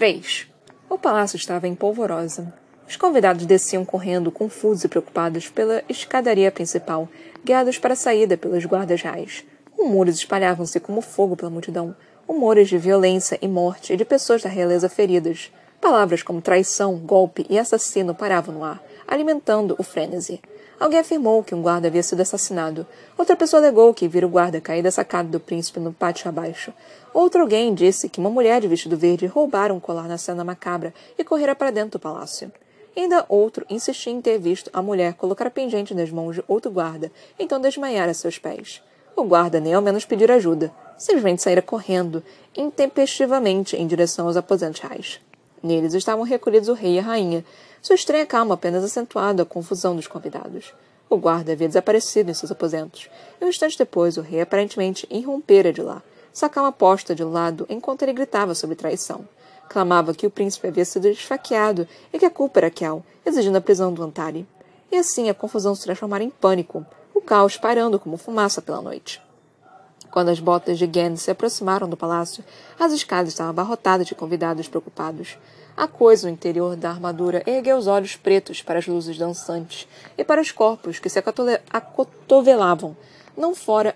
[0.00, 0.46] Três.
[0.88, 2.50] O palácio estava em polvorosa.
[2.88, 7.06] Os convidados desciam correndo, confusos e preocupados, pela escadaria principal,
[7.44, 9.44] guiados para a saída pelos guardas reais.
[9.76, 11.94] Rumores espalhavam-se como fogo pela multidão,
[12.26, 15.52] rumores de violência e morte e de pessoas da realeza feridas.
[15.82, 20.40] Palavras como traição, golpe e assassino paravam no ar, alimentando o frenesi.
[20.78, 22.86] Alguém afirmou que um guarda havia sido assassinado.
[23.18, 26.72] Outra pessoa alegou que vira o guarda cair da sacada do príncipe no pátio abaixo.
[27.12, 30.94] Outro alguém disse que uma mulher de vestido verde roubara um colar na cena macabra
[31.18, 32.50] e correra para dentro do palácio.
[32.96, 36.70] Ainda outro insistia em ter visto a mulher colocar a pendente nas mãos de outro
[36.70, 38.82] guarda, então desmaiar a seus pés.
[39.14, 42.22] O guarda nem ao menos pedir ajuda, simplesmente saíra correndo,
[42.56, 45.20] intempestivamente em direção aos aposentos reais.
[45.62, 47.44] Neles estavam recolhidos o rei e a rainha,
[47.82, 50.72] sua estranha calma apenas acentuando a confusão dos convidados.
[51.08, 55.72] O guarda havia desaparecido em seus aposentos, e um instante depois o rei aparentemente irrompera
[55.72, 59.26] de lá, sua calma posta de lado enquanto ele gritava sobre traição.
[59.68, 63.60] Clamava que o príncipe havia sido esfaqueado e que a culpa era Kel, exigindo a
[63.60, 64.46] prisão do Antari.
[64.90, 69.22] E assim a confusão se transformara em pânico, o caos pairando como fumaça pela noite.
[70.10, 72.44] Quando as botas de Gen se aproximaram do palácio,
[72.78, 75.38] as escadas estavam abarrotadas de convidados preocupados.
[75.76, 79.86] A coisa no interior da armadura ergueu os olhos pretos para as luzes dançantes
[80.18, 81.22] e para os corpos que se
[81.72, 82.96] acotovelavam.
[83.36, 83.94] Não fora,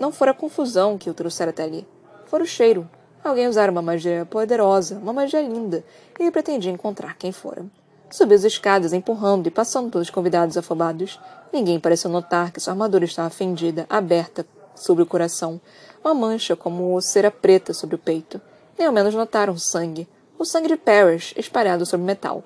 [0.00, 1.86] não fora a confusão que o trouxera até ali.
[2.26, 2.88] Fora o cheiro.
[3.22, 5.84] Alguém usara uma magia poderosa, uma magia linda,
[6.18, 7.64] e ele pretendia encontrar quem fora.
[8.10, 11.20] Subiu as escadas, empurrando e passando pelos convidados afobados.
[11.52, 14.44] Ninguém pareceu notar que sua armadura estava fendida, aberta
[14.74, 15.60] sobre o coração,
[16.04, 18.40] uma mancha como cera preta sobre o peito.
[18.78, 20.08] Nem ao menos notaram sangue,
[20.38, 22.42] o sangue de Parrish espalhado sobre o metal.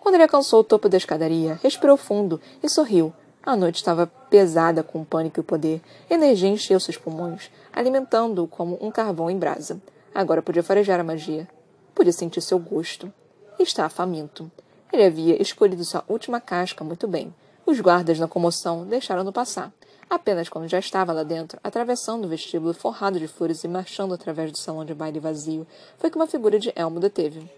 [0.00, 3.12] Quando ele alcançou o topo da escadaria, respirou fundo e sorriu.
[3.42, 5.80] A noite estava pesada com o pânico e o poder.
[6.08, 9.80] Energia encheu seus pulmões, alimentando-o como um carvão em brasa.
[10.14, 11.48] Agora podia farejar a magia.
[11.94, 13.12] Podia sentir seu gosto.
[13.58, 14.50] Estava faminto.
[14.92, 17.34] Ele havia escolhido sua última casca muito bem.
[17.66, 19.72] Os guardas, na comoção, deixaram-no passar.
[20.08, 24.52] Apenas quando já estava lá dentro, atravessando o vestíbulo forrado de flores e marchando através
[24.52, 25.66] do salão de baile vazio,
[25.98, 27.50] foi que uma figura de elmo deteve.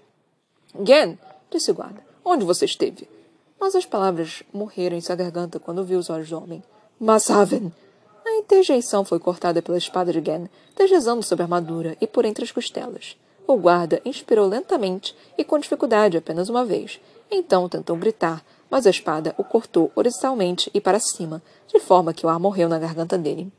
[0.84, 1.18] Gen!
[1.50, 2.02] disse o guarda.
[2.24, 3.08] Onde você esteve?
[3.60, 6.62] Mas as palavras morreram em sua garganta quando viu os olhos do homem.
[6.98, 7.72] Massaven!
[8.24, 12.44] A interjeição foi cortada pela espada de Gen, deslizando sobre a armadura e por entre
[12.44, 13.16] as costelas.
[13.46, 17.00] O guarda inspirou lentamente e com dificuldade apenas uma vez.
[17.30, 22.26] Então tentou gritar, mas a espada o cortou horizontalmente e para cima, de forma que
[22.26, 23.50] o ar morreu na garganta dele.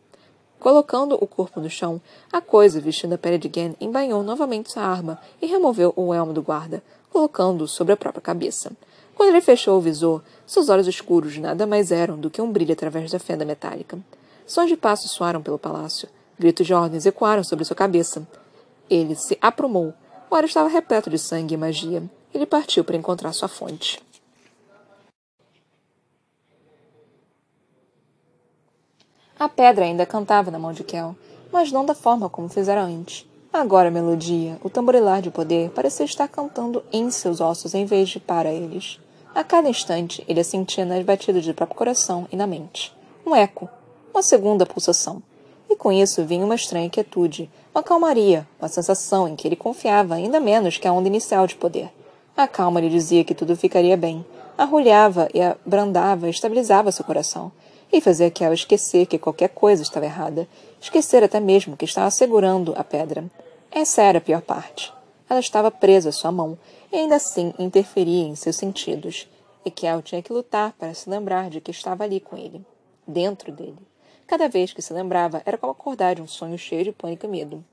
[0.60, 4.84] Colocando o corpo no chão, a coisa vestindo a pele de Gen embainhou novamente sua
[4.84, 8.72] arma e removeu o elmo do guarda, colocando-o sobre a própria cabeça.
[9.15, 12.74] Quando ele fechou o visor, seus olhos escuros nada mais eram do que um brilho
[12.74, 13.98] através da fenda metálica.
[14.45, 16.10] Sons de passos soaram pelo palácio.
[16.38, 18.28] Gritos de ordens ecoaram sobre sua cabeça.
[18.89, 19.93] Ele se aprumou.
[20.30, 22.04] O ar estava repleto de sangue e magia.
[22.34, 24.02] Ele partiu para encontrar sua fonte.
[29.39, 31.15] A pedra ainda cantava na mão de Kel,
[31.49, 33.25] mas não da forma como fizera antes.
[33.54, 38.10] Agora a melodia, o tamborilar de poder, parecia estar cantando em seus ossos em vez
[38.10, 38.99] de para eles.
[39.34, 42.93] A cada instante, ele a sentia nas batidas do próprio coração e na mente.
[43.25, 43.69] Um eco,
[44.13, 45.23] uma segunda pulsação.
[45.69, 50.15] E com isso vinha uma estranha quietude, uma calmaria, uma sensação em que ele confiava
[50.15, 51.89] ainda menos que a onda inicial de poder.
[52.36, 54.25] A calma lhe dizia que tudo ficaria bem.
[54.58, 57.54] Arrulhava e abrandava estabilizava seu coração
[57.91, 60.47] e fazia Kel esquecer que qualquer coisa estava errada,
[60.80, 63.25] esquecer até mesmo que estava segurando a pedra.
[63.71, 64.93] Essa era a pior parte.
[65.30, 66.58] Ela estava presa à sua mão
[66.91, 69.28] e ainda assim interferia em seus sentidos,
[69.63, 72.65] e Kel tinha que lutar para se lembrar de que estava ali com ele,
[73.08, 73.78] dentro dele.
[74.25, 77.30] Cada vez que se lembrava, era como acordar de um sonho cheio de pânico e
[77.30, 77.63] medo.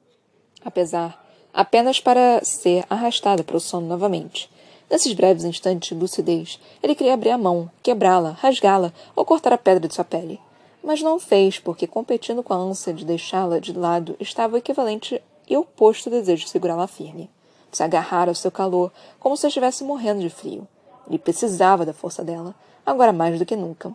[0.64, 4.50] Apesar, apenas para ser arrastada para o sono novamente,
[4.88, 9.58] Nesses breves instantes de lucidez, ele queria abrir a mão, quebrá-la, rasgá-la ou cortar a
[9.58, 10.40] pedra de sua pele.
[10.82, 14.56] Mas não o fez, porque, competindo com a ânsia de deixá-la de lado, estava o
[14.56, 17.28] equivalente e oposto desejo de segurá-la firme.
[17.72, 20.68] Se agarrar ao seu calor, como se estivesse morrendo de frio.
[21.08, 23.92] Ele precisava da força dela, agora mais do que nunca.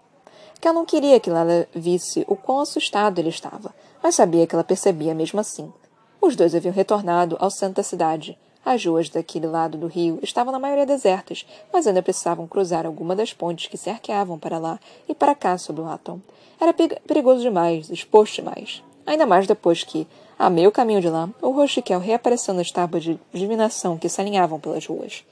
[0.59, 3.73] Que ela não queria que Lala visse o quão assustado ele estava,
[4.03, 5.71] mas sabia que ela percebia mesmo assim.
[6.19, 10.51] Os dois haviam retornado ao centro da cidade, as ruas daquele lado do rio estavam
[10.51, 14.79] na maioria desertas, mas ainda precisavam cruzar alguma das pontes que se arqueavam para lá
[15.09, 16.19] e para cá sobre o Atom.
[16.59, 18.83] Era perigoso demais, exposto demais.
[19.05, 23.19] Ainda mais depois que, a meio caminho de lá, o Rochiquel reapareceu nas tábuas de
[23.33, 25.23] divinação que se alinhavam pelas ruas.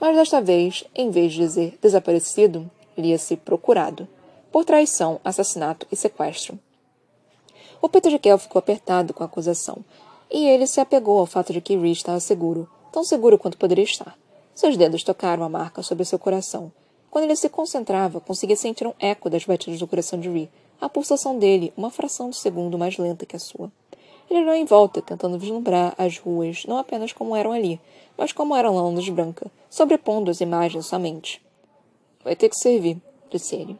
[0.00, 4.06] Mas desta vez, em vez de dizer desaparecido, lia-se procurado.
[4.52, 6.58] Por traição, assassinato e sequestro.
[7.82, 9.78] O peito de Kel ficou apertado com a acusação,
[10.30, 13.84] e ele se apegou ao fato de que Rhys estava seguro, tão seguro quanto poderia
[13.84, 14.16] estar.
[14.54, 16.72] Seus dedos tocaram a marca sobre seu coração.
[17.10, 20.48] Quando ele se concentrava, conseguia sentir um eco das batidas do coração de Rhys,
[20.80, 23.70] a pulsação dele uma fração de segundo mais lenta que a sua.
[24.30, 27.80] Ele olhou em volta, tentando vislumbrar as ruas não apenas como eram ali,
[28.16, 31.40] mas como eram luz branca, sobrepondo as imagens somente.
[32.22, 32.98] Vai ter que servir,
[33.30, 33.78] disse ele.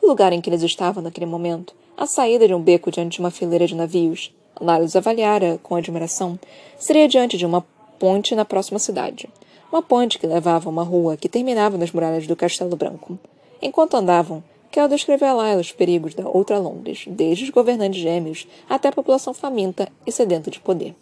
[0.00, 3.20] O lugar em que eles estavam naquele momento, a saída de um beco diante de
[3.20, 6.38] uma fileira de navios, Larios avaliara com admiração,
[6.78, 7.64] seria diante de uma
[7.98, 9.28] ponte na próxima cidade.
[9.72, 13.18] Uma ponte que levava a uma rua que terminava nas muralhas do Castelo Branco.
[13.62, 18.46] Enquanto andavam, Kel descreveu a Lyle os perigos da outra Londres, desde os governantes gêmeos
[18.68, 20.94] até a população faminta e sedenta de poder.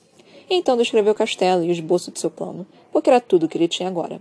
[0.49, 3.59] Então descreveu o castelo e o esboço de seu plano, porque era tudo o que
[3.59, 4.21] ele tinha agora.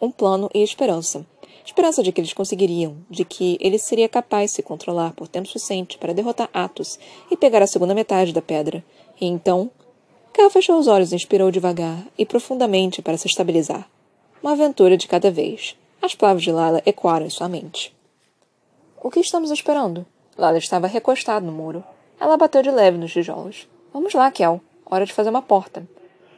[0.00, 1.24] Um plano e esperança,
[1.70, 5.46] Esperança de que eles conseguiriam, de que ele seria capaz de se controlar por tempo
[5.46, 6.98] suficiente para derrotar Atos
[7.30, 8.84] e pegar a segunda metade da pedra.
[9.20, 9.70] E então.
[10.32, 13.88] Cal fechou os olhos e inspirou devagar e profundamente para se estabilizar.
[14.42, 15.76] Uma aventura de cada vez.
[16.02, 17.94] As palavras de Lala ecoaram em sua mente.
[19.00, 20.04] O que estamos esperando?
[20.36, 21.84] Lala estava recostada no muro.
[22.18, 23.68] Ela bateu de leve nos tijolos.
[23.92, 24.60] Vamos lá, Kel.
[24.84, 25.88] Hora de fazer uma porta.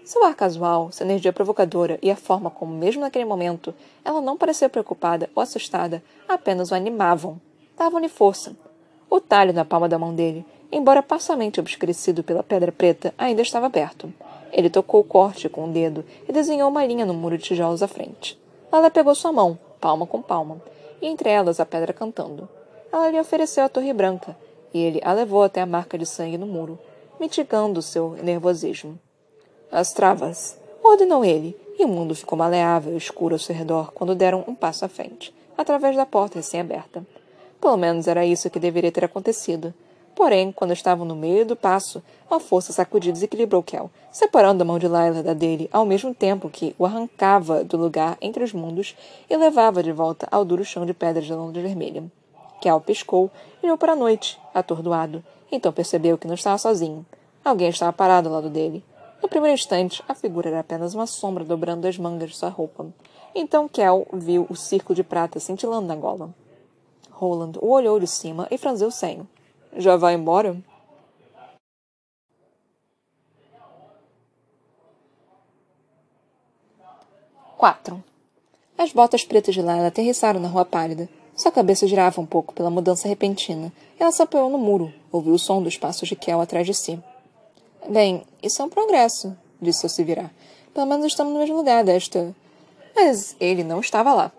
[0.04, 3.72] Seu ar casual, sua energia provocadora e a forma como, mesmo naquele momento,
[4.04, 7.40] ela não parecia preocupada ou assustada, apenas o animavam.
[7.78, 8.56] Davam-lhe força.
[9.08, 13.66] O talho na palma da mão dele, embora parcialmente obscurecido pela pedra preta, ainda estava
[13.66, 14.12] aberto.
[14.50, 17.82] Ele tocou o corte com o dedo e desenhou uma linha no muro de tijolos
[17.82, 18.36] à frente.
[18.72, 20.60] Lala pegou sua mão, palma com palma,
[21.00, 22.48] e entre elas a pedra cantando.
[22.92, 24.36] Ela lhe ofereceu a torre branca,
[24.74, 26.76] e ele a levou até a marca de sangue no muro,
[27.20, 28.98] mitigando seu nervosismo.
[29.72, 34.14] As travas, ordenou ele, e o mundo ficou maleável e escuro ao seu redor quando
[34.14, 37.02] deram um passo à frente, através da porta recém-aberta.
[37.58, 39.72] Pelo menos era isso que deveria ter acontecido.
[40.14, 44.66] Porém, quando estavam no meio do passo, uma força sacudiu e desequilibrou Kel, separando a
[44.66, 48.52] mão de Laila da dele ao mesmo tempo que o arrancava do lugar entre os
[48.52, 48.94] mundos
[49.30, 52.04] e levava de volta ao duro chão de pedras de Londres vermelha.
[52.60, 53.30] Kel piscou
[53.62, 55.24] e olhou para a noite, atordoado.
[55.50, 57.06] Então percebeu que não estava sozinho.
[57.42, 58.84] Alguém estava parado ao lado dele.
[59.22, 62.92] No primeiro instante, a figura era apenas uma sombra dobrando as mangas de sua roupa.
[63.32, 66.34] Então Kel viu o círculo de prata cintilando na gola.
[67.08, 69.28] Roland o olhou de cima e franziu o senho.
[69.76, 70.56] Já vai embora?
[77.56, 78.02] Quatro.
[78.76, 81.08] As botas pretas de Lila aterrissaram na rua pálida.
[81.36, 83.72] Sua cabeça girava um pouco pela mudança repentina.
[84.00, 87.00] Ela se apoiou no muro, ouviu o som dos passos de Kel atrás de si.
[87.88, 90.32] Bem, isso é um progresso, disse ao se virar.
[90.72, 92.34] Pelo menos estamos no mesmo lugar desta.
[92.94, 94.32] Mas ele não estava lá.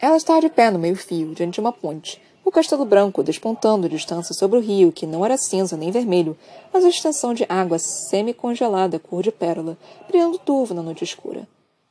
[0.00, 2.20] Ela estava de pé no meio-fio, diante de uma ponte.
[2.42, 6.36] O castelo branco despontando distância sobre o rio, que não era cinza nem vermelho,
[6.72, 9.76] mas a extensão de água semi-congelada cor de pérola,
[10.08, 11.46] brilhando turvo na noite escura.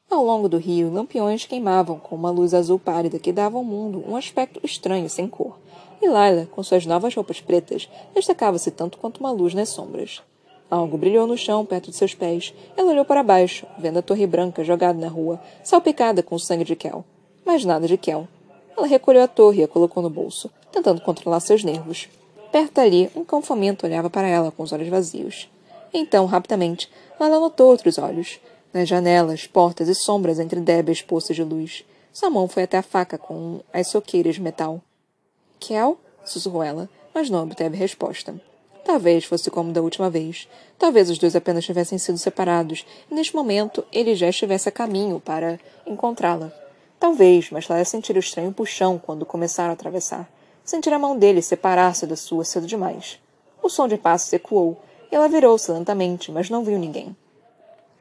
[0.10, 4.04] Ao longo do rio, lampiões queimavam com uma luz azul pálida que dava ao mundo
[4.08, 5.58] um aspecto estranho sem cor
[6.04, 10.22] e Laila, com suas novas roupas pretas, destacava-se tanto quanto uma luz nas sombras.
[10.70, 12.54] Algo brilhou no chão perto de seus pés.
[12.76, 16.64] Ela olhou para baixo, vendo a torre branca jogada na rua, salpicada com o sangue
[16.66, 17.06] de Kel.
[17.46, 18.28] Mas nada de Kel.
[18.76, 22.10] Ela recolheu a torre e a colocou no bolso, tentando controlar seus nervos.
[22.52, 25.50] Perto ali, um cão faminto olhava para ela com os olhos vazios.
[25.94, 26.90] Então, rapidamente,
[27.20, 28.40] Lala notou outros olhos.
[28.74, 31.86] Nas janelas, portas e sombras entre débeis poços de luz.
[32.12, 34.82] Sua mão foi até a faca com as soqueiras de metal.
[35.66, 35.98] Kel?
[36.26, 38.36] sussurrou ela, mas não obteve resposta.
[38.84, 40.48] Talvez fosse como da última vez.
[40.78, 45.22] Talvez os dois apenas tivessem sido separados e neste momento ele já estivesse a caminho
[45.22, 46.52] para encontrá-la.
[47.00, 50.30] Talvez, mas ela sentir o estranho puxão quando começaram a atravessar.
[50.66, 53.20] Sentir a mão dele separar-se da sua cedo demais.
[53.62, 54.78] O som de passos ecoou
[55.16, 57.16] ela virou-se lentamente, mas não viu ninguém.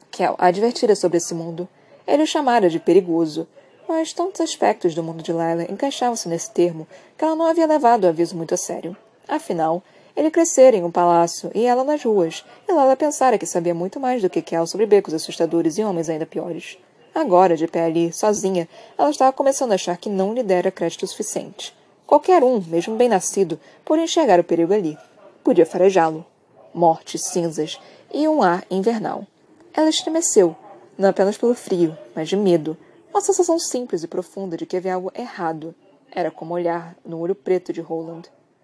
[0.09, 1.69] Kel a advertira sobre esse mundo.
[2.07, 3.47] Ele o chamara de perigoso,
[3.87, 8.03] mas tantos aspectos do mundo de Lila encaixavam-se nesse termo que ela não havia levado
[8.03, 8.95] o aviso muito a sério.
[9.27, 9.81] Afinal,
[10.15, 13.99] ele crescera em um palácio e ela nas ruas, e Lila pensara que sabia muito
[13.99, 16.77] mais do que Kel sobre becos assustadores e homens ainda piores.
[17.15, 18.67] Agora, de pé ali, sozinha,
[18.97, 21.75] ela estava começando a achar que não lhe dera crédito suficiente.
[22.07, 24.97] Qualquer um, mesmo bem-nascido, podia enxergar o perigo ali.
[25.43, 26.25] Podia farejá-lo.
[26.73, 27.79] Morte, cinzas
[28.11, 29.27] e um ar invernal.
[29.75, 30.55] Ela estremeceu,
[30.97, 32.75] não apenas pelo frio, mas de medo,
[33.13, 35.75] uma sensação simples e profunda de que havia algo errado.
[36.11, 38.23] Era como olhar no olho preto de Roland.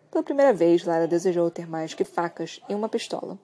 [0.09, 3.37] Pela primeira vez, Lara desejou ter mais que facas e uma pistola.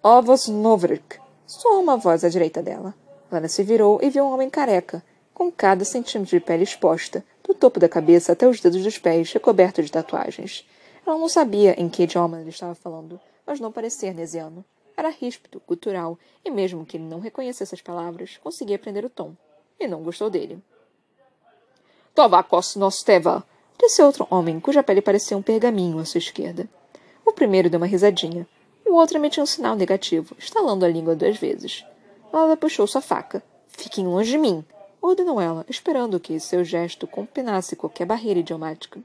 [0.00, 1.18] Ovos Novrik!
[1.44, 2.94] Soou uma voz à direita dela.
[3.32, 5.02] Lara se virou e viu um homem careca,
[5.34, 9.32] com cada centímetro de pele exposta, do topo da cabeça até os dedos dos pés,
[9.32, 10.64] recoberto de tatuagens.
[11.04, 14.64] Ela não sabia em que idioma ele estava falando, mas não parecia arnesiano.
[14.96, 19.34] Era ríspido, cultural, e mesmo que ele não reconhecesse as palavras, conseguia aprender o tom
[19.78, 20.62] e não gostou dele.
[22.14, 23.44] Tovakos Nosteva,
[23.78, 26.68] disse outro homem, cuja pele parecia um pergaminho à sua esquerda.
[27.24, 28.46] O primeiro deu uma risadinha.
[28.84, 31.84] O outro emitiu um sinal negativo, estalando a língua duas vezes.
[32.32, 33.42] Ela puxou sua faca.
[33.68, 34.64] Fiquem longe de mim,
[35.00, 39.00] ordenou ela, esperando que seu gesto combinasse qualquer barreira idiomática.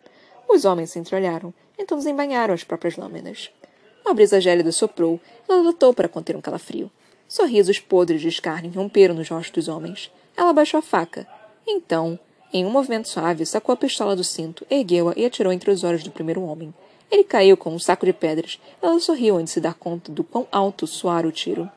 [0.49, 3.51] Os homens se entreolharam, então desembainharam as próprias lâminas.
[4.05, 6.91] Uma brisa gélida soprou ela lutou para conter um calafrio.
[7.27, 10.12] Sorrisos podres de escárnio romperam nos rostos dos homens.
[10.36, 11.28] Ela baixou a faca.
[11.68, 12.20] Então,
[12.51, 16.03] em um movimento suave, sacou a pistola do cinto, ergueu-a e atirou entre os olhos
[16.03, 16.74] do primeiro homem.
[17.10, 18.60] Ele caiu com um saco de pedras.
[18.82, 21.70] Ela sorriu antes de se dar conta do quão alto soara o tiro.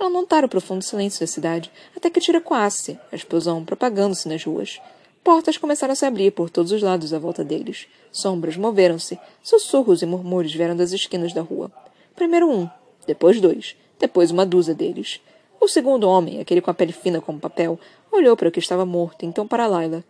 [0.00, 4.28] Ela montara o profundo silêncio da cidade, até que o tiro coasse, a explosão propagando-se
[4.28, 4.80] nas ruas.
[5.22, 7.86] Portas começaram a se abrir por todos os lados à volta deles.
[8.10, 9.18] Sombras moveram-se.
[9.42, 11.70] Sussurros e murmúrios vieram das esquinas da rua.
[12.16, 12.68] Primeiro um,
[13.06, 15.20] depois dois, depois uma dúzia deles.
[15.60, 17.78] O segundo homem, aquele com a pele fina como papel,
[18.12, 20.04] olhou para o que estava morto, então para Laila.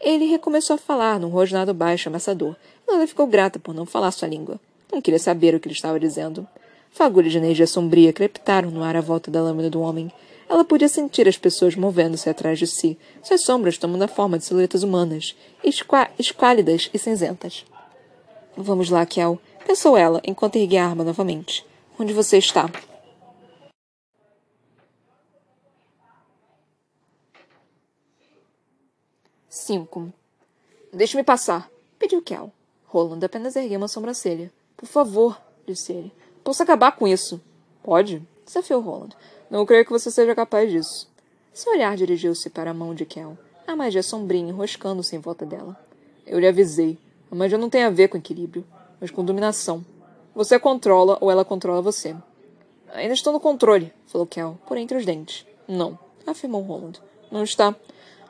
[0.00, 2.54] Ele recomeçou a falar num rosnado baixo amassador.
[2.88, 4.60] Laila ficou grata por não falar sua língua.
[4.92, 6.46] Não queria saber o que ele estava dizendo.
[6.90, 10.10] Fagulhas de energia sombria crepitaram no ar à volta da lâmina do homem.
[10.48, 14.44] Ela podia sentir as pessoas movendo-se atrás de si, suas sombras tomando a forma de
[14.44, 15.36] silhuetas humanas,
[16.18, 17.64] esquálidas e cinzentas.
[18.56, 21.64] Vamos lá, Kel, pensou ela, enquanto erguia a arma novamente.
[21.98, 22.68] Onde você está?
[29.52, 30.12] Cinco.
[30.92, 32.52] Deixe-me passar, pediu Kel.
[32.86, 34.52] Roland apenas ergueu uma sobrancelha.
[34.76, 36.12] Por favor, disse ele.
[36.44, 37.40] Posso acabar com isso.
[37.82, 39.16] Pode, desafiou Roland.
[39.50, 41.10] Não creio que você seja capaz disso.
[41.52, 43.36] Seu olhar dirigiu-se para a mão de Kel,
[43.66, 45.76] a magia sombrinha enroscando-se em volta dela.
[46.24, 46.96] Eu lhe avisei.
[47.28, 48.64] A magia não tem a ver com equilíbrio,
[49.00, 49.84] mas com dominação.
[50.32, 52.14] Você a controla ou ela controla você.
[52.94, 55.44] Ainda estou no controle, falou Kel, por entre os dentes.
[55.66, 57.00] Não, afirmou Roland.
[57.32, 57.74] Não está.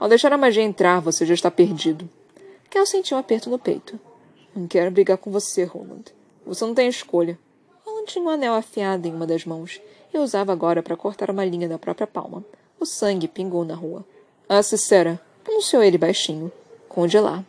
[0.01, 2.09] Ao deixar a magia entrar, você já está perdido.
[2.70, 4.01] Kel sentiu um aperto no peito.
[4.57, 6.05] Não quero brigar com você, Roland.
[6.46, 7.38] Você não tem escolha.
[7.84, 9.78] Roland tinha um anel afiado em uma das mãos
[10.12, 12.42] e usava agora para cortar uma linha da própria palma.
[12.80, 14.03] O sangue pingou na rua.
[14.48, 16.51] Ah, Cicera, pronunciou ele baixinho.
[16.88, 17.44] Congelar.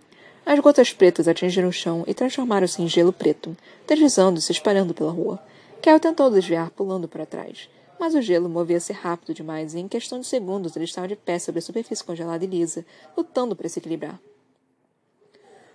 [0.45, 3.55] As gotas pretas atingiram o chão e transformaram-se em gelo preto,
[3.87, 5.39] deslizando e se espalhando pela rua.
[5.81, 7.69] Kel tentou desviar, pulando para trás.
[8.01, 11.37] Mas o gelo movia-se rápido demais e, em questão de segundos, ele estava de pé
[11.37, 12.83] sobre a superfície congelada e lisa,
[13.15, 14.19] lutando para se equilibrar.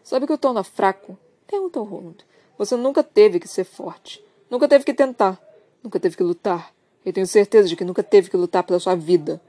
[0.02, 1.16] Sabe que o torna fraco?
[1.46, 2.16] Perguntou Roland.
[2.58, 4.20] Você nunca teve que ser forte.
[4.50, 5.40] Nunca teve que tentar.
[5.84, 6.74] Nunca teve que lutar.
[7.04, 9.40] E tenho certeza de que nunca teve que lutar pela sua vida.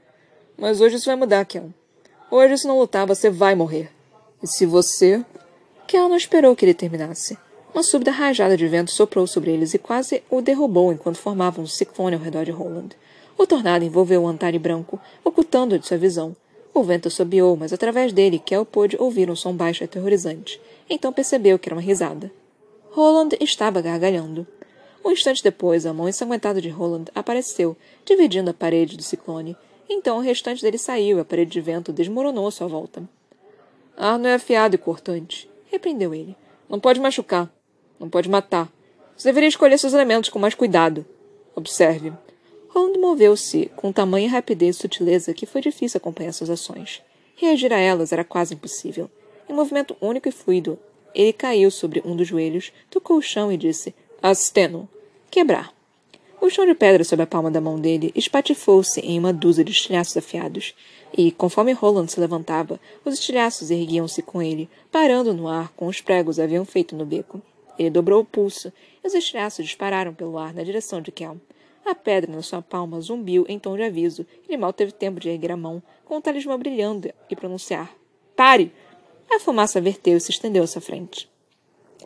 [0.56, 1.74] Mas hoje isso vai mudar, Kel.
[2.30, 3.90] Hoje, se não lutar, você vai morrer.
[4.40, 5.24] E se você.
[5.88, 7.36] Kel não esperou que ele terminasse.
[7.74, 11.66] Uma súbita rajada de vento soprou sobre eles e quase o derrubou enquanto formavam um
[11.66, 12.90] ciclone ao redor de Roland.
[13.36, 16.34] O tornado envolveu o Antari branco, ocultando-o de sua visão,
[16.78, 20.60] o vento assobiou, mas através dele Kel pôde ouvir um som baixo e aterrorizante.
[20.88, 22.30] Então percebeu que era uma risada.
[22.92, 24.46] Roland estava gargalhando.
[25.04, 29.56] Um instante depois, a mão ensanguentada de Roland apareceu, dividindo a parede do ciclone.
[29.88, 33.02] Então o restante dele saiu e a parede de vento desmoronou à sua volta.
[33.96, 36.36] Arno é afiado e cortante, repreendeu ele.
[36.68, 37.50] Não pode machucar.
[37.98, 38.70] Não pode matar.
[39.16, 41.04] Você deveria escolher seus elementos com mais cuidado.
[41.54, 42.12] Observe.
[42.68, 47.02] Roland moveu-se com tamanha rapidez e sutileza que foi difícil acompanhar suas ações.
[47.34, 49.10] Reagir a elas era quase impossível.
[49.48, 50.78] Em movimento único e fluido,
[51.14, 54.88] ele caiu sobre um dos joelhos, tocou o chão e disse: Asteno.
[55.30, 55.72] Quebrar.
[56.40, 59.72] O chão de pedra sob a palma da mão dele espatifou-se em uma dúzia de
[59.72, 60.74] estilhaços afiados,
[61.16, 66.00] e, conforme Roland se levantava, os estilhaços erguiam-se com ele, parando no ar com os
[66.00, 67.42] pregos haviam feito no beco.
[67.78, 68.72] Ele dobrou o pulso,
[69.02, 71.36] e os estilhaços dispararam pelo ar na direção de Kel.
[71.86, 74.26] A pedra na sua palma zumbiu em tom de aviso.
[74.46, 77.90] Ele mal teve tempo de erguer a mão, com o talismã brilhando, e pronunciar:
[78.36, 78.72] Pare!
[79.30, 81.28] A fumaça verteu e se estendeu à sua frente,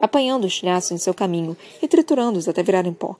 [0.00, 3.16] apanhando os tilhaços em seu caminho e triturando-os até virarem pó.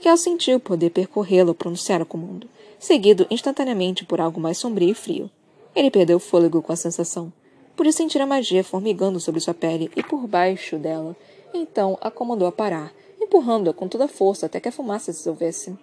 [0.00, 2.48] Kel sentiu poder percorrê-lo ao pronunciar o comando,
[2.78, 5.30] seguido instantaneamente por algo mais sombrio e frio.
[5.74, 7.32] Ele perdeu o fôlego com a sensação.
[7.76, 11.16] Podia sentir a magia formigando sobre sua pele e por baixo dela.
[11.54, 15.18] Então a comandou a parar, empurrando-a com toda a força até que a fumaça se
[15.18, 15.78] dissolvesse.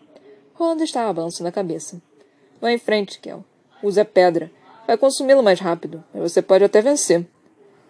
[0.53, 2.01] Roland estava balançando a cabeça.
[2.59, 3.43] Vá em frente, Kel.
[3.81, 4.51] Use a pedra.
[4.85, 7.25] Vai consumi-lo mais rápido, mas você pode até vencer.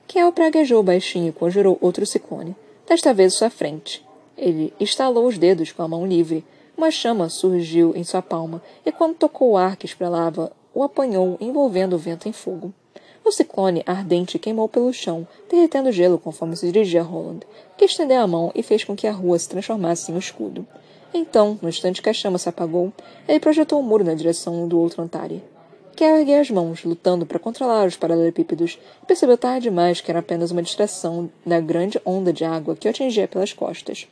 [0.08, 2.56] Kel praguejou baixinho e conjurou outro ciclone,
[2.88, 4.06] desta vez sua frente.
[4.38, 6.46] Ele estalou os dedos com a mão livre.
[6.78, 11.36] Uma chama surgiu em sua palma, e quando tocou o ar que esprelava, o apanhou,
[11.42, 12.74] envolvendo o vento em fogo.
[13.24, 17.42] O ciclone ardente queimou pelo chão, derretendo gelo conforme se dirigia a Roland,
[17.78, 20.66] que estendeu a mão e fez com que a rua se transformasse em um escudo.
[21.14, 22.92] Então, no instante que a chama se apagou,
[23.28, 25.44] ele projetou o um muro na direção do outro Antari.
[25.96, 30.20] Kel ergueu as mãos, lutando para controlar os paralelepípedos, e percebeu tarde demais que era
[30.20, 34.08] apenas uma distração da grande onda de água que o atingia pelas costas.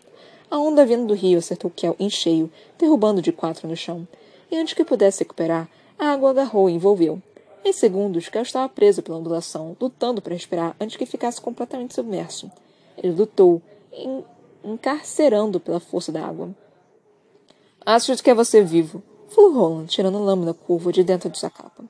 [0.51, 4.07] A onda vindo do rio acertou Kel em cheio, derrubando de quatro no chão.
[4.51, 7.22] E antes que pudesse recuperar, a água agarrou e envolveu.
[7.64, 12.51] Em segundos, Kel estava preso pela ondulação, lutando para respirar antes que ficasse completamente submerso.
[12.97, 13.62] Ele lutou,
[14.64, 16.49] encarcerando pela força da água.
[17.86, 21.49] Acho que é você vivo, falou Roland, tirando a lâmina curva de dentro de sua
[21.49, 21.84] capa.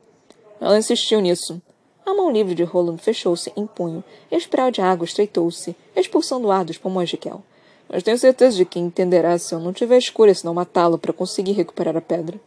[0.60, 1.62] Ela insistiu nisso.
[2.06, 6.48] A mão livre de Roland fechou-se em punho e a espiral de água estreitou-se, expulsando
[6.48, 7.44] o ar dos pulmões de Kel.
[7.88, 11.54] Mas tenho certeza de que entenderá se eu não tiver escolha senão matá-lo para conseguir
[11.54, 12.40] recuperar a pedra.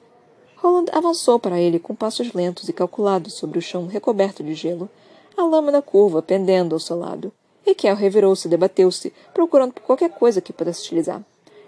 [0.62, 4.88] Roland avançou para ele com passos lentos e calculados sobre o chão recoberto de gelo,
[5.36, 7.32] a lâmina curva pendendo ao seu lado.
[7.66, 11.20] E Kel revirou-se e debateu-se, procurando por qualquer coisa que pudesse utilizar.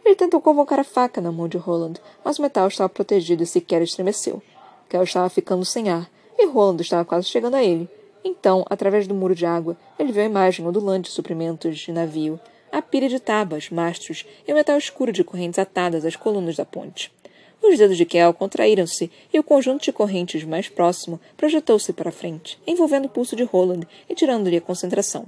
[0.04, 3.46] Ele tentou convocar a faca na mão de Roland, mas o metal estava protegido e
[3.46, 4.40] sequer estremeceu.
[4.88, 7.88] Kel estava ficando sem ar, e Roland estava quase chegando a ele.
[8.22, 12.38] Então, através do muro de água, ele viu a imagem ondulante de suprimentos de navio.
[12.70, 16.64] a pilha de tábuas, mastros e o metal escuro de correntes atadas às colunas da
[16.64, 17.12] ponte.
[17.66, 22.58] Os dedos de Kel contraíram-se e o conjunto de correntes mais próximo projetou-se para frente,
[22.66, 25.24] envolvendo o pulso de Roland e tirando-lhe a concentração.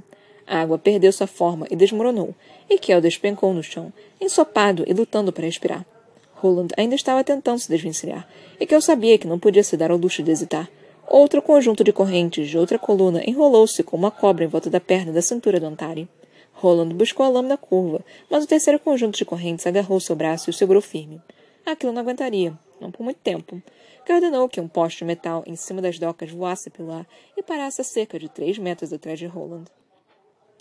[0.47, 2.35] A água perdeu sua forma e desmoronou,
[2.69, 5.87] e Kel despencou no chão, ensopado e lutando para respirar.
[6.35, 8.29] Roland ainda estava tentando se desvencilhar,
[8.61, 10.69] e Kel sabia que não podia se dar ao luxo de hesitar.
[11.09, 15.11] Outro conjunto de correntes de outra coluna enrolou-se como uma cobra em volta da perna
[15.11, 16.07] da cintura do Antari.
[16.53, 20.53] Roland buscou a lâmina curva, mas o terceiro conjunto de correntes agarrou seu braço e
[20.53, 21.19] o segurou firme.
[21.67, 23.61] Aquilo não aguentaria, não por muito tempo.
[24.05, 27.05] Que ordenou que um poste de metal em cima das docas voasse pelo ar
[27.37, 29.65] e parasse a cerca de três metros atrás de Roland.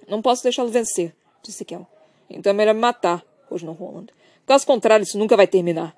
[0.07, 1.85] Não posso deixá-lo vencer, disse Kel.
[2.27, 4.07] Então é melhor me matar, rosnou Roland.
[4.47, 5.95] Caso contrário, isso nunca vai terminar.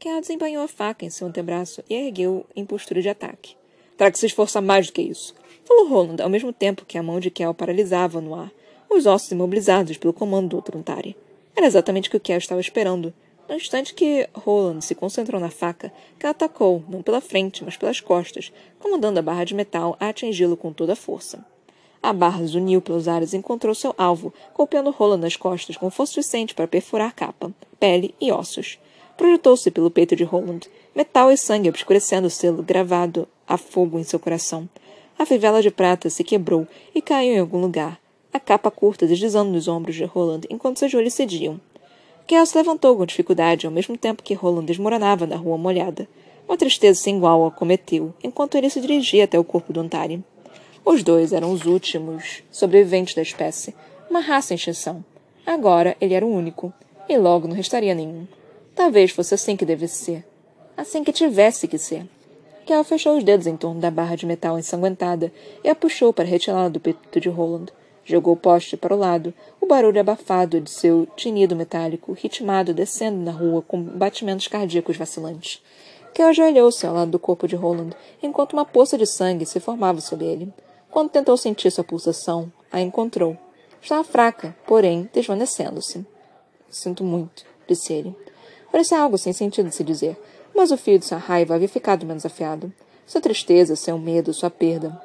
[0.00, 3.56] Kel desembanhou a faca em seu antebraço e ergueu em postura de ataque.
[3.96, 5.32] Terá que se esforçar mais do que isso,
[5.64, 8.50] falou Roland, ao mesmo tempo que a mão de Kel paralisava no ar,
[8.90, 11.16] os ossos imobilizados pelo comando do outro Antari.
[11.54, 13.14] Era exatamente o que Kel estava esperando,
[13.52, 18.00] no instante que Roland se concentrou na faca, que atacou, não pela frente, mas pelas
[18.00, 18.50] costas,
[18.80, 21.44] comandando a barra de metal a atingi-lo com toda a força.
[22.02, 26.14] A barra zuniu pelos ares e encontrou seu alvo, golpeando Roland nas costas com força
[26.14, 28.78] suficiente para perfurar capa, pele e ossos.
[29.18, 30.60] Projetou-se pelo peito de Roland,
[30.96, 34.66] metal e sangue obscurecendo o selo gravado a fogo em seu coração.
[35.18, 38.00] A fivela de prata se quebrou e caiu em algum lugar,
[38.32, 41.60] a capa curta deslizando nos ombros de Roland enquanto seus joelhos cediam.
[42.26, 46.08] Kel se levantou com dificuldade ao mesmo tempo que Roland desmoronava na rua molhada.
[46.48, 50.22] Uma tristeza sem igual o acometeu, enquanto ele se dirigia até o corpo do Antari.
[50.84, 53.74] Os dois eram os últimos sobreviventes da espécie,
[54.10, 55.04] uma raça em extinção.
[55.46, 56.72] Agora ele era o único,
[57.08, 58.26] e logo não restaria nenhum.
[58.74, 60.24] Talvez fosse assim que devesse ser.
[60.76, 62.06] Assim que tivesse que ser.
[62.64, 65.32] Kel fechou os dedos em torno da barra de metal ensanguentada
[65.64, 67.66] e a puxou para retirá-la do peito de Roland.
[68.04, 73.18] Jogou o poste para o lado, o barulho abafado de seu tinido metálico, ritmado descendo
[73.18, 75.62] na rua com batimentos cardíacos vacilantes.
[76.12, 77.90] Kel ajoelhou-se ao lado do corpo de Roland,
[78.22, 80.52] enquanto uma poça de sangue se formava sob ele.
[80.90, 83.36] Quando tentou sentir sua pulsação, a encontrou.
[83.80, 86.04] Estava fraca, porém desvanecendo-se.
[86.68, 88.14] Sinto muito, disse ele.
[88.70, 90.18] Parecia algo sem sentido se dizer,
[90.54, 92.72] mas o fio de sua raiva havia ficado menos afiado.
[93.06, 95.00] Sua tristeza, seu medo, sua perda.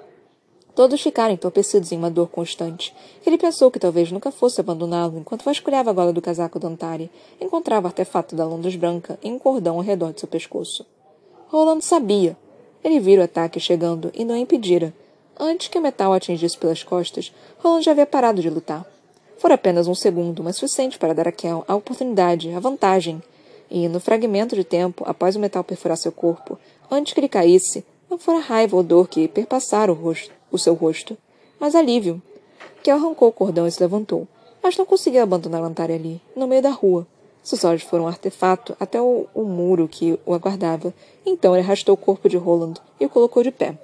[0.77, 2.93] Todos ficaram entorpecidos em uma dor constante.
[3.25, 7.09] Ele pensou que talvez nunca fosse abandoná-lo enquanto vasculhava a gola do casaco do Antari.
[7.41, 10.85] Encontrava o artefato da Londres branca em um cordão ao redor de seu pescoço.
[11.47, 12.37] Rolando sabia.
[12.83, 14.93] Ele vira o ataque chegando e não o impedira.
[15.39, 18.85] Antes que o metal atingisse pelas costas, Roland já havia parado de lutar.
[19.39, 23.19] Fora apenas um segundo, mas suficiente para dar a Kel a oportunidade, a vantagem.
[23.67, 26.55] E, no fragmento de tempo, após o metal perfurar seu corpo,
[26.91, 30.73] antes que ele caísse, não fora raiva ou dor que perpassara o rosto, o seu
[30.73, 31.17] rosto,
[31.59, 32.21] mas alívio.
[32.83, 34.27] Que arrancou o cordão e se levantou,
[34.63, 37.05] mas não conseguiu abandonar Antari ali, no meio da rua.
[37.43, 40.93] Seus olhos foram um artefato até o, o muro que o aguardava.
[41.25, 43.77] Então ele arrastou o corpo de Roland e o colocou de pé.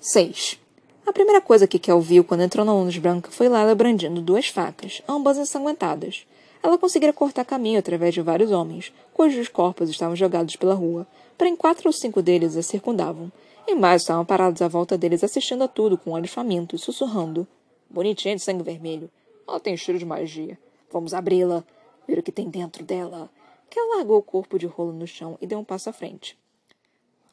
[0.00, 0.58] Seis.
[1.06, 4.48] A primeira coisa que Kel viu quando entrou na Luz Branca foi Lala brandindo duas
[4.48, 6.26] facas, ambas ensanguentadas.
[6.62, 11.06] Ela conseguira cortar caminho através de vários homens, cujos corpos estavam jogados pela rua,
[11.36, 13.32] porém quatro ou cinco deles a circundavam,
[13.66, 17.46] e mais estavam parados à volta deles assistindo a tudo com olhos famintos, sussurrando.
[17.90, 19.10] Bonitinha de sangue vermelho.
[19.46, 20.58] Ela tem cheiro de magia.
[20.90, 21.64] Vamos abri-la.
[22.06, 23.28] Ver o que tem dentro dela.
[23.68, 26.36] Que ela largou o corpo de rolo no chão e deu um passo à frente.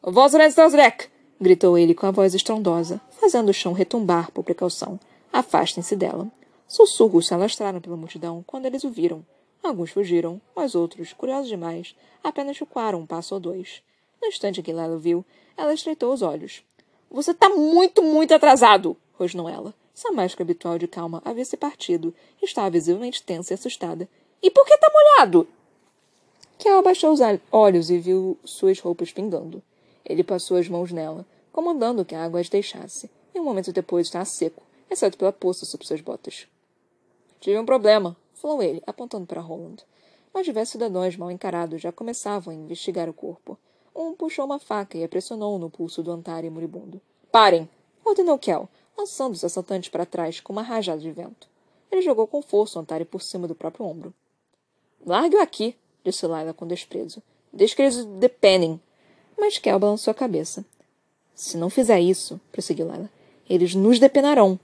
[0.01, 1.07] Vosrek!
[1.39, 4.99] gritou ele com a voz estrondosa, fazendo o chão retumbar por precaução.
[5.31, 6.27] Afastem-se dela.
[6.69, 9.25] Sussurros se alastraram pela multidão quando eles o viram.
[9.63, 13.81] Alguns fugiram, mas outros, curiosos demais, apenas chucaram um passo ou dois.
[14.21, 15.25] No instante que Lila viu,
[15.57, 16.63] ela estreitou os olhos.
[17.09, 18.95] Você está muito, muito atrasado!
[19.13, 19.73] rosnou ela.
[19.95, 24.07] Sua máscara habitual de calma havia se partido estava visivelmente tensa e assustada.
[24.39, 25.47] E por que está molhado?
[26.59, 27.19] Kel abaixou os
[27.51, 29.63] olhos e viu suas roupas pingando.
[30.05, 34.05] Ele passou as mãos nela, comandando que a água as deixasse, e um momento depois
[34.05, 36.47] estava seco, exceto pela poça sob suas botas.
[37.39, 39.77] Tive um problema, falou ele, apontando para Roland.
[40.33, 43.57] Mas diversos cidadãos mal encarados já começavam a investigar o corpo.
[43.95, 47.01] Um puxou uma faca e a pressionou no pulso do Antari moribundo.
[47.31, 47.69] Parem!
[48.03, 48.67] ordenou Kel,
[48.97, 51.47] lançando os assaltantes para trás com uma rajada de vento.
[51.91, 54.13] Ele jogou com força o Antari por cima do próprio ombro.
[55.05, 57.21] Largue-o aqui, disse Laila com desprezo.
[57.51, 58.79] Deixe que eles depenem.
[59.37, 60.65] Mas Kel balançou a cabeça.
[61.33, 63.09] Se não fizer isso, prosseguiu Laila,
[63.49, 64.59] eles nos depenarão.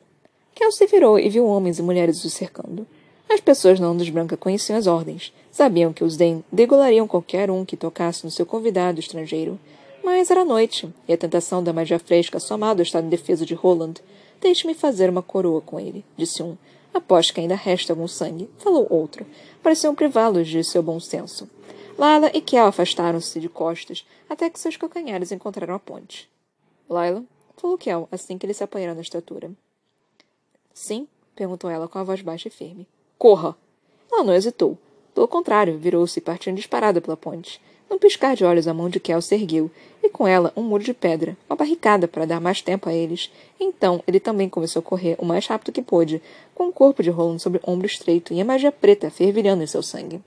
[0.55, 2.87] Kel se virou e viu homens e mulheres o cercando.
[3.29, 5.33] As pessoas na Ondas Branca conheciam as ordens.
[5.51, 9.59] Sabiam que os Den degolariam qualquer um que tocasse no seu convidado estrangeiro.
[10.01, 13.95] Mas era noite, e a tentação da magia fresca, somado ao estado indefeso de Roland,
[14.39, 16.55] deixe-me fazer uma coroa com ele, disse um.
[16.93, 19.25] Aposto que ainda resta algum sangue, falou outro.
[19.61, 21.49] Pareciam privá-los de seu bom senso.
[21.97, 26.29] Lila e Kel afastaram-se de costas até que seus calcanhares encontraram a ponte.
[26.89, 27.25] Lila,
[27.57, 29.51] falou Kel assim que eles se apanharam na estatura.
[30.75, 31.07] Sim?
[31.33, 32.85] perguntou ela com a voz baixa e firme.
[33.17, 33.55] Corra!
[34.11, 34.77] Ela não hesitou.
[35.13, 37.61] Pelo contrário, virou-se e partiu disparada pela ponte.
[37.89, 39.71] Num piscar de olhos, a mão de Kel se ergueu,
[40.03, 43.31] e com ela um muro de pedra, uma barricada para dar mais tempo a eles.
[43.57, 46.21] Então ele também começou a correr o mais rápido que pôde,
[46.53, 49.67] com o corpo de Roland sobre o ombro estreito e a magia preta fervilhando em
[49.67, 50.21] seu sangue.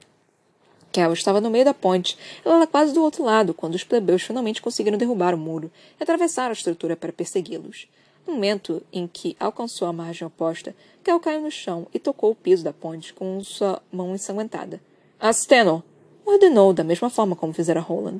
[0.90, 4.22] Kel estava no meio da ponte, ela era quase do outro lado, quando os plebeus
[4.22, 5.70] finalmente conseguiram derrubar o muro
[6.00, 7.86] e atravessar a estrutura para persegui-los.
[8.28, 12.34] No momento em que alcançou a margem oposta, Kel caiu no chão e tocou o
[12.34, 14.82] piso da ponte com sua mão ensanguentada.
[15.18, 15.82] Asteno!
[16.26, 18.18] ordenou da mesma forma como fizera Roland.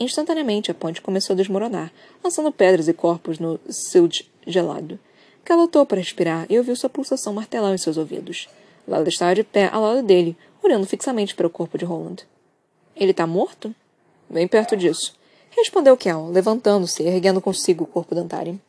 [0.00, 1.92] Instantaneamente a ponte começou a desmoronar,
[2.24, 4.98] lançando pedras e corpos no silt gelado.
[5.44, 8.48] Kel lutou para respirar e ouviu sua pulsação martelar em seus ouvidos.
[8.86, 12.24] Lala estava de pé ao lado dele, olhando fixamente para o corpo de Roland.
[12.96, 13.72] Ele está morto?
[14.28, 15.14] Bem perto disso.
[15.50, 18.60] Respondeu Kel, levantando-se e erguendo consigo o corpo de Antari.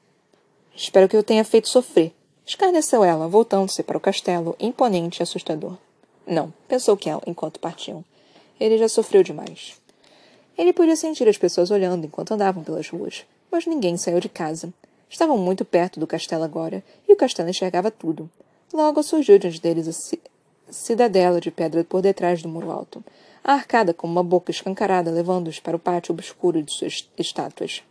[0.80, 2.14] Espero que eu tenha feito sofrer.
[2.46, 5.76] Escarneceu ela, voltando-se para o castelo, imponente e assustador.
[6.26, 8.06] Não, pensou Kel enquanto partiam.
[8.60, 9.82] Ele já sofreu demais.
[10.56, 14.72] Ele podia sentir as pessoas olhando enquanto andavam pelas ruas, mas ninguém saiu de casa.
[15.10, 18.30] Estavam muito perto do castelo agora, e o castelo enxergava tudo.
[18.72, 20.22] Logo surgiu diante deles a ci
[20.70, 23.04] cidadela de pedra por detrás do muro alto,
[23.44, 27.82] arcada como uma boca escancarada levando-os para o pátio obscuro de suas estátuas.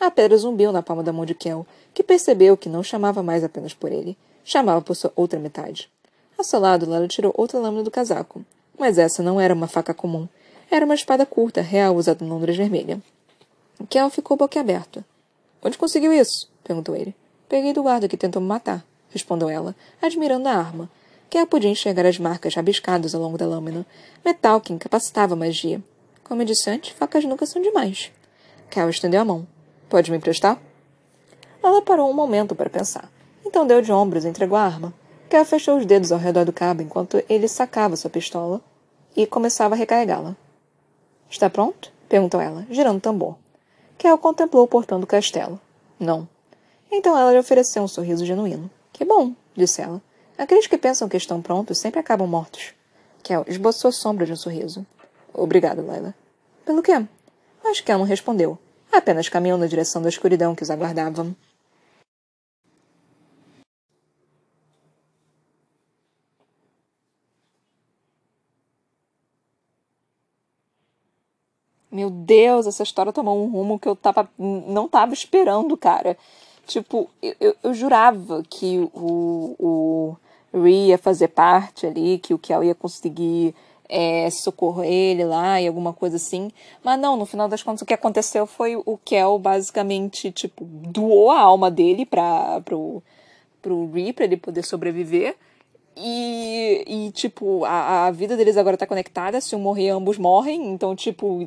[0.00, 3.42] A pedra zumbiu na palma da mão de Kel, que percebeu que não chamava mais
[3.42, 4.16] apenas por ele.
[4.44, 5.90] Chamava por sua outra metade.
[6.38, 8.44] Ao seu lado, Lara tirou outra lâmina do casaco.
[8.78, 10.28] Mas essa não era uma faca comum.
[10.70, 13.02] Era uma espada curta, real, usada em Londres vermelha.
[13.88, 15.04] Kel ficou boquiaberto.
[15.62, 16.48] Onde conseguiu isso?
[16.62, 17.14] perguntou ele.
[17.48, 20.88] Peguei do guarda que tentou me matar, respondeu ela, admirando a arma.
[21.28, 23.84] Kel podia enxergar as marcas rabiscadas ao longo da lâmina.
[24.24, 25.82] Metal que incapacitava a magia.
[26.22, 28.12] Como eu disse antes, facas nunca são demais.
[28.70, 29.46] Kel estendeu a mão.
[29.88, 30.60] Pode me emprestar?
[31.62, 33.10] Ela parou um momento para pensar.
[33.44, 34.92] Então deu de ombros e entregou a arma.
[35.30, 38.60] Kel fechou os dedos ao redor do cabo enquanto ele sacava sua pistola
[39.16, 40.36] e começava a recarregá-la.
[41.30, 41.90] Está pronto?
[42.06, 43.36] perguntou ela, girando o tambor.
[43.96, 45.58] Kel contemplou o portão do castelo.
[45.98, 46.28] Não.
[46.92, 48.70] Então ela lhe ofereceu um sorriso genuíno.
[48.92, 50.02] Que bom, disse ela.
[50.36, 52.74] Aqueles que pensam que estão prontos sempre acabam mortos.
[53.22, 54.86] Kel esboçou a sombra de um sorriso.
[55.32, 56.14] Obrigada, Laila.
[56.64, 57.06] Pelo quê?
[57.64, 58.58] Mas Kel não respondeu
[58.92, 61.26] apenas caminhou na direção da escuridão que os aguardava.
[71.90, 76.16] Meu Deus, essa história tomou um rumo que eu tava, não tava esperando, cara.
[76.66, 80.16] Tipo, eu, eu, eu jurava que o,
[80.52, 83.54] o ia fazer parte ali, que o Kel ia conseguir
[83.88, 84.28] é,
[84.84, 86.50] ele lá e alguma coisa assim.
[86.84, 91.30] Mas não, no final das contas o que aconteceu foi o Kel basicamente, tipo, doou
[91.30, 93.02] a alma dele pra, pro,
[93.62, 95.36] pro Ree pra ele poder sobreviver.
[95.96, 99.40] E, e tipo, a, a vida deles agora tá conectada.
[99.40, 100.68] Se um morrer, ambos morrem.
[100.70, 101.40] Então, tipo,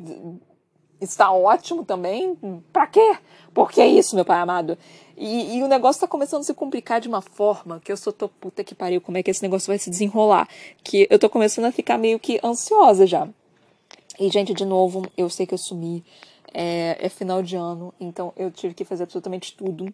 [1.00, 2.36] está ótimo também.
[2.72, 3.16] Pra quê?
[3.54, 4.76] Por que isso, meu pai amado?
[5.16, 8.12] E, e, o negócio tá começando a se complicar de uma forma que eu sou
[8.12, 10.48] tô puta que pariu, como é que esse negócio vai se desenrolar?
[10.82, 13.28] Que eu tô começando a ficar meio que ansiosa já.
[14.18, 16.04] E, gente, de novo, eu sei que eu sumi.
[16.54, 19.92] É, é final de ano, então eu tive que fazer absolutamente tudo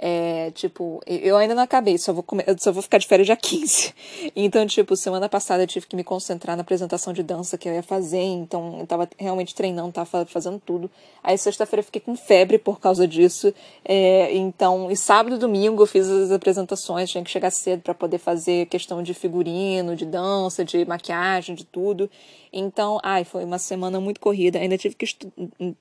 [0.00, 3.34] é, tipo, eu ainda não acabei, só vou, comer, só vou ficar de férias dia
[3.36, 3.92] 15.
[4.36, 7.74] Então, tipo, semana passada eu tive que me concentrar na apresentação de dança que eu
[7.74, 10.88] ia fazer, então eu tava realmente treinando, tava fazendo tudo.
[11.22, 13.52] Aí sexta-feira eu fiquei com febre por causa disso.
[13.84, 17.92] É, então, e sábado e domingo eu fiz as apresentações, tinha que chegar cedo para
[17.92, 22.08] poder fazer questão de figurino, de dança, de maquiagem, de tudo.
[22.52, 24.58] Então, ai, foi uma semana muito corrida.
[24.58, 25.06] Ainda tive que,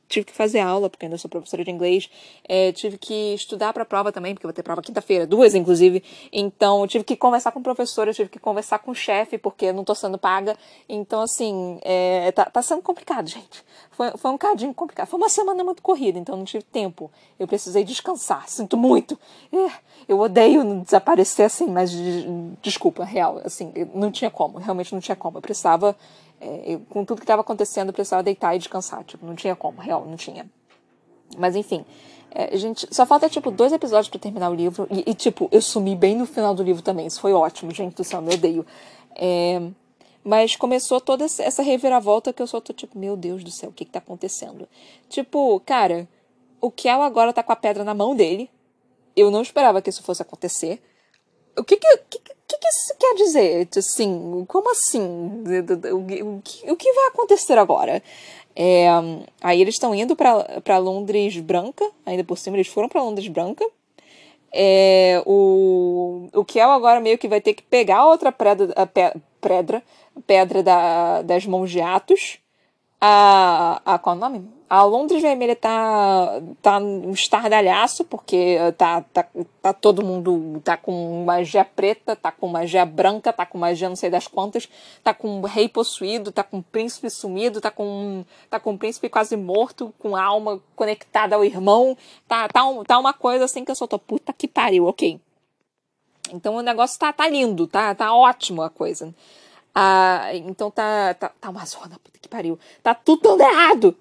[0.08, 2.10] tive que fazer aula, porque ainda sou professora de inglês.
[2.48, 6.04] É, tive que estudar para a prova também, porque vou ter prova quinta-feira, duas inclusive.
[6.32, 9.96] Então, tive que conversar com professora, tive que conversar com o chefe, porque não tô
[9.96, 10.58] sendo paga.
[10.88, 13.64] Então, assim, é, tá, tá sendo complicado, gente.
[13.92, 15.08] Foi, foi um cadinho complicado.
[15.08, 17.12] Foi uma semana muito corrida, então não tive tempo.
[17.40, 19.18] Eu precisei descansar, sinto muito.
[19.52, 19.72] É,
[20.08, 21.92] eu odeio desaparecer assim, mas
[22.62, 25.38] desculpa, real, assim, não tinha como, realmente não tinha como.
[25.38, 25.96] Eu precisava
[26.40, 29.04] é, eu, com tudo que estava acontecendo, eu precisava deitar e descansar.
[29.04, 30.50] Tipo, não tinha como, real, não tinha.
[31.38, 31.86] Mas enfim,
[32.32, 34.88] é, gente, só falta, tipo, dois episódios para terminar o livro.
[34.92, 37.08] E, e, tipo, eu sumi bem no final do livro também.
[37.08, 38.66] Isso foi ótimo, gente do céu, me odeio.
[39.16, 39.62] É,
[40.24, 43.74] Mas começou toda essa reviravolta que eu só tô tipo, meu Deus do céu, o
[43.74, 44.68] que que tá acontecendo?
[45.10, 46.08] Tipo, cara,
[46.62, 48.50] o Kel agora tá com a pedra na mão dele.
[49.16, 50.82] Eu não esperava que isso fosse acontecer.
[51.58, 53.68] O que que, que, que, que isso quer dizer?
[53.78, 55.04] Assim, como assim?
[55.92, 58.02] O, o, o que vai acontecer agora?
[58.56, 58.88] É,
[59.42, 63.64] aí eles estão indo para Londres Branca, ainda por cima, eles foram para Londres Branca.
[64.52, 69.84] É, o, o Kel agora meio que vai ter que pegar outra pedra, a pedra,
[70.26, 72.40] pedra da, das mãos de Atos.
[73.00, 74.57] A, a, qual é o nome?
[74.70, 79.26] A Londres Vermelha tá, tá um estardalhaço, porque tá, tá,
[79.62, 83.96] tá todo mundo tá com magia preta, tá com magia branca, tá com magia não
[83.96, 84.68] sei das quantas,
[85.02, 88.78] tá com um rei possuído, tá com um príncipe sumido, tá com, tá com um
[88.78, 91.98] príncipe quase morto, com a alma conectada ao irmão.
[92.28, 95.18] Tá, tá, um, tá uma coisa assim que eu só tô, puta que pariu, ok.
[96.34, 99.16] Então o negócio tá, tá lindo, tá, tá ótimo a coisa.
[99.74, 102.60] Ah, então tá, tá, tá uma zona, puta que pariu.
[102.84, 103.96] Tá tudo dando errado.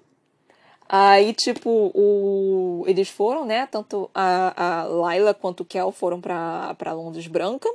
[0.89, 2.83] Aí, tipo, o...
[2.87, 3.67] eles foram, né?
[3.67, 7.69] Tanto a, a Laila quanto o Kel foram pra, pra Londres Branca.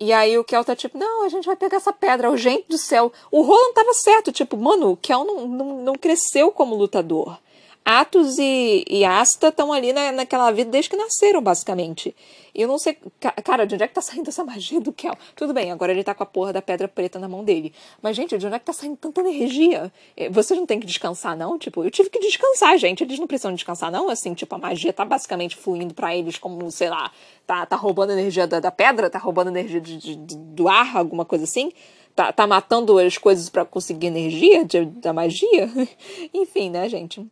[0.00, 2.66] E aí o Kel tá tipo, não, a gente vai pegar essa pedra, o gente
[2.68, 3.12] do céu.
[3.30, 7.38] O Roland tava certo, tipo, mano, o Kel não, não, não cresceu como lutador.
[7.84, 12.14] Atos e, e Asta estão ali na, naquela vida desde que nasceram, basicamente.
[12.54, 12.96] E eu não sei.
[13.42, 15.16] Cara, de onde é que tá saindo essa magia do Kel?
[15.34, 17.72] Tudo bem, agora ele tá com a porra da pedra preta na mão dele.
[18.00, 19.92] Mas, gente, de onde é que tá saindo tanta energia?
[20.16, 21.58] Eh, vocês não têm que descansar, não?
[21.58, 23.02] Tipo, eu tive que descansar, gente.
[23.02, 24.08] Eles não precisam descansar, não?
[24.08, 27.10] Assim, tipo, a magia tá basicamente fluindo para eles como, sei lá,
[27.46, 30.96] tá, tá roubando energia da, da pedra, tá roubando energia de, de, de, do ar,
[30.96, 31.72] alguma coisa assim.
[32.14, 35.68] Tá, tá matando as coisas para conseguir energia de, da magia.
[36.32, 37.26] Enfim, né, gente?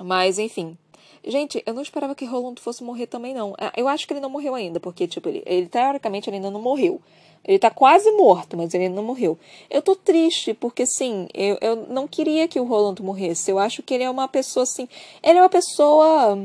[0.00, 0.76] Mas, enfim.
[1.24, 3.54] Gente, eu não esperava que Roland fosse morrer também, não.
[3.58, 6.50] É, eu acho que ele não morreu ainda, porque, tipo, ele, ele teoricamente ele ainda
[6.50, 7.00] não morreu.
[7.44, 9.38] Ele tá quase morto, mas ele ainda não morreu.
[9.70, 13.50] Eu tô triste, porque, sim, eu, eu não queria que o Roland morresse.
[13.50, 14.88] Eu acho que ele é uma pessoa, assim.
[15.22, 16.38] Ele é uma pessoa.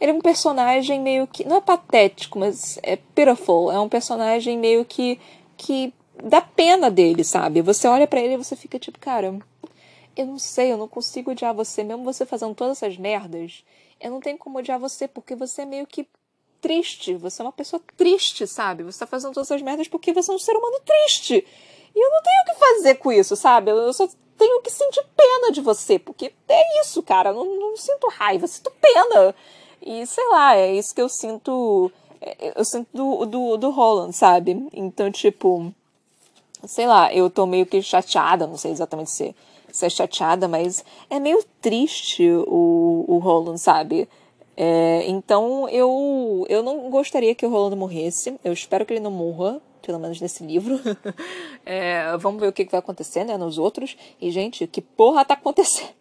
[0.00, 1.44] Ele é um personagem meio que.
[1.44, 3.70] Não é patético, mas é pitiful.
[3.70, 5.18] É um personagem meio que.
[5.56, 5.92] que
[6.22, 7.62] dá pena dele, sabe?
[7.62, 9.36] Você olha para ele e você fica tipo, cara
[10.18, 13.64] eu não sei, eu não consigo odiar você, mesmo você fazendo todas essas merdas.
[14.00, 16.08] Eu não tenho como odiar você, porque você é meio que
[16.60, 17.14] triste.
[17.14, 18.82] Você é uma pessoa triste, sabe?
[18.82, 21.46] Você tá fazendo todas essas merdas porque você é um ser humano triste.
[21.94, 23.70] E eu não tenho o que fazer com isso, sabe?
[23.70, 27.30] Eu só tenho que sentir pena de você, porque é isso, cara.
[27.30, 29.32] Eu não, não sinto raiva, sinto pena.
[29.80, 31.92] E sei lá, é isso que eu sinto.
[32.20, 34.68] É, eu sinto do, do, do Roland, sabe?
[34.72, 35.72] Então, tipo.
[36.64, 39.34] Sei lá, eu tô meio que chateada, não sei exatamente se
[39.70, 44.08] ser chateada, mas é meio triste o, o Roland, sabe?
[44.56, 48.38] É, então eu, eu não gostaria que o Roland morresse.
[48.42, 50.80] Eu espero que ele não morra, pelo menos nesse livro.
[51.64, 53.96] é, vamos ver o que, que vai acontecer, né, nos outros.
[54.20, 55.97] E, gente, que porra tá acontecendo?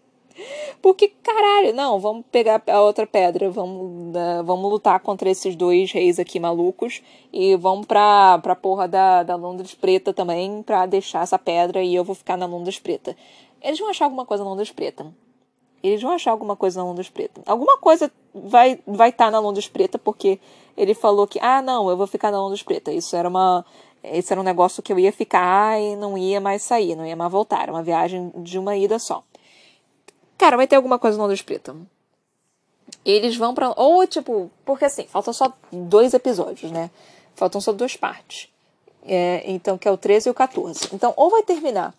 [0.81, 5.91] Porque, caralho, não, vamos pegar a outra pedra, vamos, uh, vamos lutar contra esses dois
[5.91, 7.01] reis aqui malucos
[7.33, 11.95] e vamos pra, pra porra da, da Londres Preta também pra deixar essa pedra e
[11.95, 13.15] eu vou ficar na Londres Preta.
[13.61, 15.11] Eles vão achar alguma coisa na Londres Preta.
[15.81, 17.41] Eles vão achar alguma coisa na Londres Preta.
[17.45, 20.39] Alguma coisa vai estar vai tá na Londres Preta, porque
[20.75, 22.91] ele falou que, ah, não, eu vou ficar na Londres Preta.
[22.91, 23.65] Isso era uma.
[24.03, 27.15] Esse era um negócio que eu ia ficar e não ia mais sair, não ia
[27.15, 27.63] mais voltar.
[27.63, 29.23] Era uma viagem de uma ida só.
[30.38, 31.75] Cara, vai ter alguma coisa na Londres Preta.
[33.03, 36.89] Eles vão para Ou, tipo, porque assim, faltam só dois episódios, né?
[37.35, 38.49] Faltam só duas partes.
[39.05, 40.89] É, então, que é o 13 e o 14.
[40.93, 41.93] Então, ou vai terminar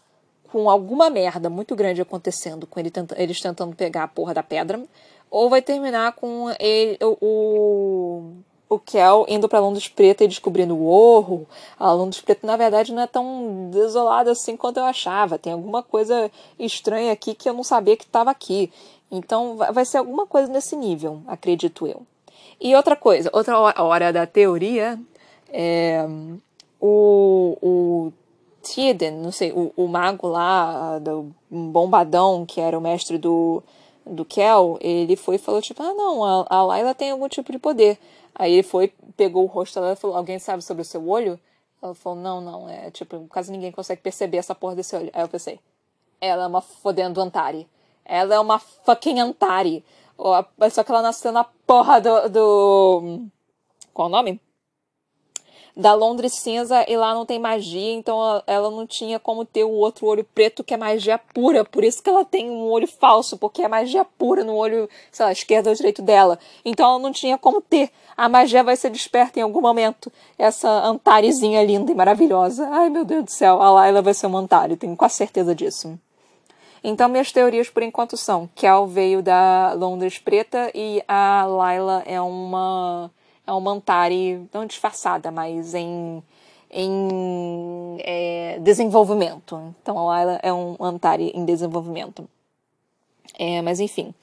[0.51, 4.43] com alguma merda muito grande acontecendo, com ele tenta, eles tentando pegar a porra da
[4.43, 4.83] pedra,
[5.31, 8.33] ou vai terminar com ele, o,
[8.69, 11.47] o Kel indo para Londres Preta e descobrindo o Orro.
[11.79, 15.39] A Londres Preta, na verdade, não é tão desolada assim quanto eu achava.
[15.39, 18.73] Tem alguma coisa estranha aqui que eu não sabia que estava aqui.
[19.11, 22.03] Então, vai ser alguma coisa nesse nível, acredito eu.
[22.61, 24.99] E outra coisa, outra hora da teoria,
[25.51, 26.05] é,
[26.81, 28.13] o, o
[28.63, 33.63] Tiden, não sei, o, o mago lá, do bombadão, que era o mestre do,
[34.05, 37.51] do Kel, ele foi e falou, tipo, ah, não, a, a Layla tem algum tipo
[37.53, 37.99] de poder.
[38.39, 41.39] Aí ele foi, pegou o rosto dela e falou, alguém sabe sobre o seu olho?
[41.83, 45.11] Ela falou, não, não, é tipo, quase ninguém consegue perceber essa porra desse olho.
[45.13, 45.59] Aí eu pensei,
[46.21, 47.69] ela é uma fodendo Antari.
[48.05, 49.85] Ela é uma fucking Antari.
[50.71, 52.29] Só que ela nasceu na porra do.
[52.29, 53.23] do...
[53.93, 54.41] Qual o nome?
[55.79, 58.19] Da Londres cinza e lá não tem magia, então
[58.49, 61.65] ela não tinha como ter o outro olho preto que é magia pura.
[61.65, 65.25] Por isso que ela tem um olho falso, porque é magia pura no olho, sei
[65.25, 66.37] lá, esquerdo ou direito dela.
[66.65, 67.91] Então ela não tinha como ter.
[68.17, 70.11] A magia vai ser desperta em algum momento.
[70.37, 72.69] Essa Antarezinha linda e maravilhosa.
[72.73, 75.97] Ai, meu Deus do céu, a Layla vai ser uma Antare, tenho quase certeza disso.
[76.83, 82.21] Então, minhas teorias por enquanto são: Kel veio da Londres Preta e a Layla é
[82.21, 83.13] uma
[83.49, 86.23] é uma Antari não disfarçada, mas em
[86.71, 89.75] em é, desenvolvimento.
[89.81, 92.29] Então, a Layla é um Antari em desenvolvimento.
[93.39, 94.15] É, mas enfim.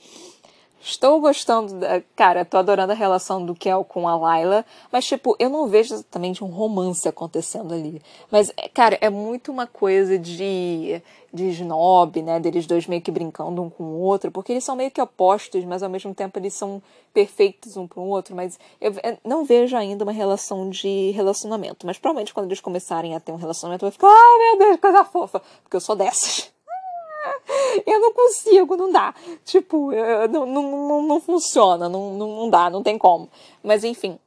[0.85, 1.99] Estou gostando da.
[2.15, 4.63] Cara, tô adorando a relação do Kel com a Layla.
[4.91, 7.99] Mas, tipo, eu não vejo exatamente um romance acontecendo ali.
[8.29, 11.01] Mas, cara, é muito uma coisa de.
[11.33, 12.39] de snob, né?
[12.39, 14.29] Deles dois meio que brincando um com o outro.
[14.29, 16.79] Porque eles são meio que opostos, mas ao mesmo tempo eles são
[17.11, 18.35] perfeitos um pro outro.
[18.35, 21.87] Mas eu não vejo ainda uma relação de relacionamento.
[21.87, 24.79] Mas provavelmente quando eles começarem a ter um relacionamento, eu vou ficar, ah, meu Deus,
[24.79, 25.41] coisa fofa.
[25.63, 26.54] Porque eu sou dessas.
[27.85, 29.13] eu não consigo, não dá.
[29.43, 29.91] Tipo,
[30.29, 33.29] não, não, não, funciona, não, não, não dá, não tem como.
[33.63, 34.19] Mas enfim.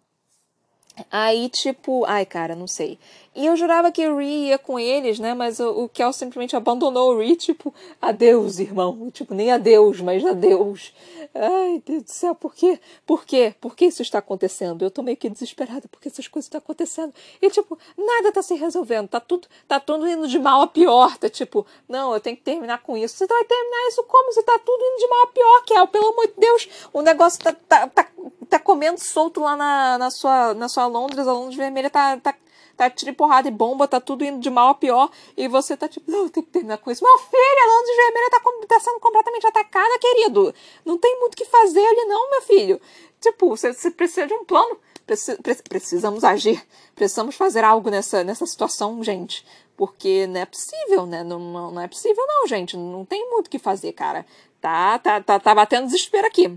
[1.11, 2.99] Aí, tipo, ai, cara, não sei.
[3.39, 5.33] E eu jurava que o Ree ia com eles, né?
[5.33, 7.73] Mas o, Kel simplesmente abandonou o Ree, tipo,
[8.03, 9.13] adeus, irmão.
[9.13, 10.93] Tipo, nem adeus, mas adeus.
[11.33, 12.81] Ai, Deus do céu, por quê?
[13.07, 13.55] Por quê?
[13.61, 14.85] Por que isso está acontecendo?
[14.85, 17.15] Eu tô meio que desesperada porque essas coisas estão acontecendo.
[17.41, 19.07] E, tipo, nada tá se resolvendo.
[19.07, 21.17] Tá tudo, tá tudo indo de mal a pior.
[21.17, 23.19] Tá tipo, não, eu tenho que terminar com isso.
[23.19, 24.33] Você vai terminar isso como?
[24.33, 25.87] Você tá tudo indo de mal a pior, Kel.
[25.87, 28.09] Pelo amor de Deus, o negócio tá, tá, tá,
[28.49, 31.29] tá comendo solto lá na, na, sua, na sua Londres.
[31.29, 32.35] A Londres Vermelha tá, tá
[32.79, 35.89] tá tiro porrada e bomba, tá tudo indo de mal a pior, e você tá
[35.89, 37.03] tipo, não, tem que terminar com isso.
[37.03, 40.55] Meu filho, a Londres Vermelha tá, tá sendo completamente atacada, querido.
[40.85, 42.81] Não tem muito o que fazer ali não, meu filho.
[43.21, 44.79] Tipo, você, precisa de um plano.
[45.05, 45.37] Preci,
[45.69, 46.65] precisamos agir.
[46.95, 49.45] Precisamos fazer algo nessa, nessa situação, gente.
[49.77, 51.25] Porque não é possível, né?
[51.25, 52.77] Não, não, não é possível, não, gente.
[52.77, 54.25] Não tem muito o que fazer, cara.
[54.61, 56.57] Tá, tá, tá, tá batendo desespero aqui.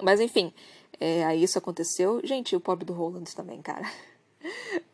[0.00, 0.52] Mas enfim,
[1.00, 2.20] é, aí isso aconteceu.
[2.22, 3.90] Gente, o pobre do Roland também, cara.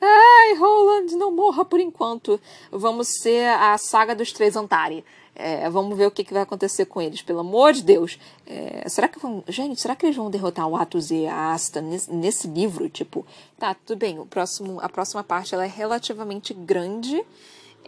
[0.01, 2.41] Ai, Roland, não morra por enquanto.
[2.71, 5.05] Vamos ser a saga dos três Antari.
[5.39, 8.19] É, vamos ver o que, que, vai acontecer com eles, pelo amor de Deus.
[8.47, 9.45] É, será que vão.
[9.47, 12.89] Gente, será que eles vão derrotar o Atos e a Asta nesse, nesse, livro?
[12.89, 13.25] Tipo,
[13.59, 14.19] tá, tudo bem.
[14.19, 17.23] O próximo, a próxima parte ela é relativamente grande.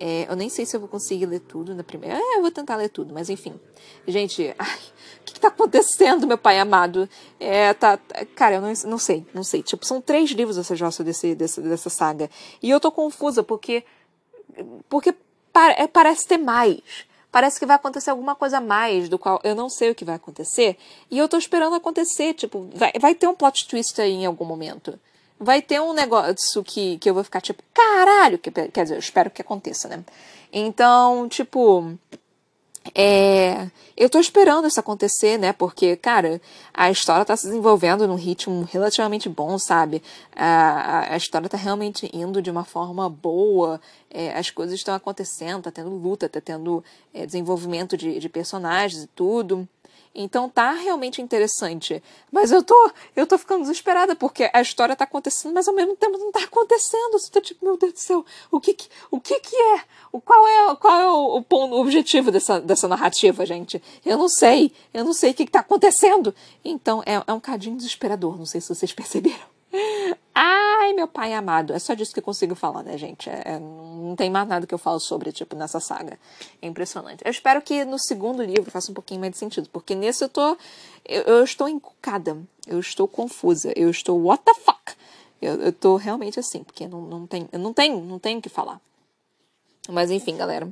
[0.00, 2.16] É, eu nem sei se eu vou conseguir ler tudo na primeira.
[2.16, 3.58] É, eu vou tentar ler tudo, mas enfim.
[4.06, 4.78] Gente, ai,
[5.20, 7.08] o que, que tá acontecendo, meu pai amado?
[7.40, 9.62] É, tá, tá, cara, eu não, não sei, não sei.
[9.62, 12.30] Tipo, são três livros essa jossa desse, desse, dessa saga.
[12.62, 13.84] E eu tô confusa porque.
[14.88, 15.14] Porque
[15.76, 16.80] é, parece ter mais.
[17.30, 20.04] Parece que vai acontecer alguma coisa a mais, do qual eu não sei o que
[20.04, 20.78] vai acontecer.
[21.10, 22.34] E eu tô esperando acontecer.
[22.34, 24.98] Tipo, vai, vai ter um plot twist aí em algum momento
[25.38, 28.98] vai ter um negócio que, que eu vou ficar tipo, caralho, que, quer dizer, eu
[28.98, 30.04] espero que aconteça, né?
[30.52, 31.98] Então, tipo,
[32.94, 35.52] é, eu tô esperando isso acontecer, né?
[35.52, 36.40] Porque, cara,
[36.72, 40.02] a história tá se desenvolvendo num ritmo relativamente bom, sabe?
[40.34, 43.80] A, a, história tá realmente indo de uma forma boa,
[44.10, 46.82] é, as coisas estão acontecendo, tá tendo luta, tá tendo
[47.12, 49.68] é, desenvolvimento de, de personagens e tudo.
[50.20, 52.02] Então tá realmente interessante.
[52.32, 55.94] Mas eu tô, eu tô ficando desesperada porque a história tá acontecendo, mas ao mesmo
[55.94, 57.12] tempo não tá acontecendo.
[57.12, 59.82] Você tá tipo, meu Deus do céu, o que que, o que, que é?
[60.10, 63.80] O, qual é, qual é o, o, o objetivo dessa, dessa narrativa, gente?
[64.04, 64.72] Eu não sei.
[64.92, 66.34] Eu não sei o que, que tá acontecendo.
[66.64, 68.36] Então é, é um cadinho desesperador.
[68.36, 69.46] Não sei se vocês perceberam.
[70.34, 71.72] Ai, meu pai amado.
[71.72, 73.30] É só disso que eu consigo falar, né, gente?
[73.30, 73.60] É, é,
[74.08, 76.18] não tem mais nada que eu falo sobre, tipo, nessa saga.
[76.60, 77.22] É impressionante.
[77.24, 80.28] Eu espero que no segundo livro faça um pouquinho mais de sentido, porque nesse eu
[80.28, 80.56] tô.
[81.04, 82.36] Eu, eu estou encucada.
[82.66, 83.72] Eu estou confusa.
[83.76, 84.20] Eu estou.
[84.20, 84.96] What the fuck?
[85.40, 87.48] Eu, eu tô realmente assim, porque não, não tem.
[87.52, 88.80] Não tenho, não tenho o que falar.
[89.88, 90.68] Mas enfim, galera.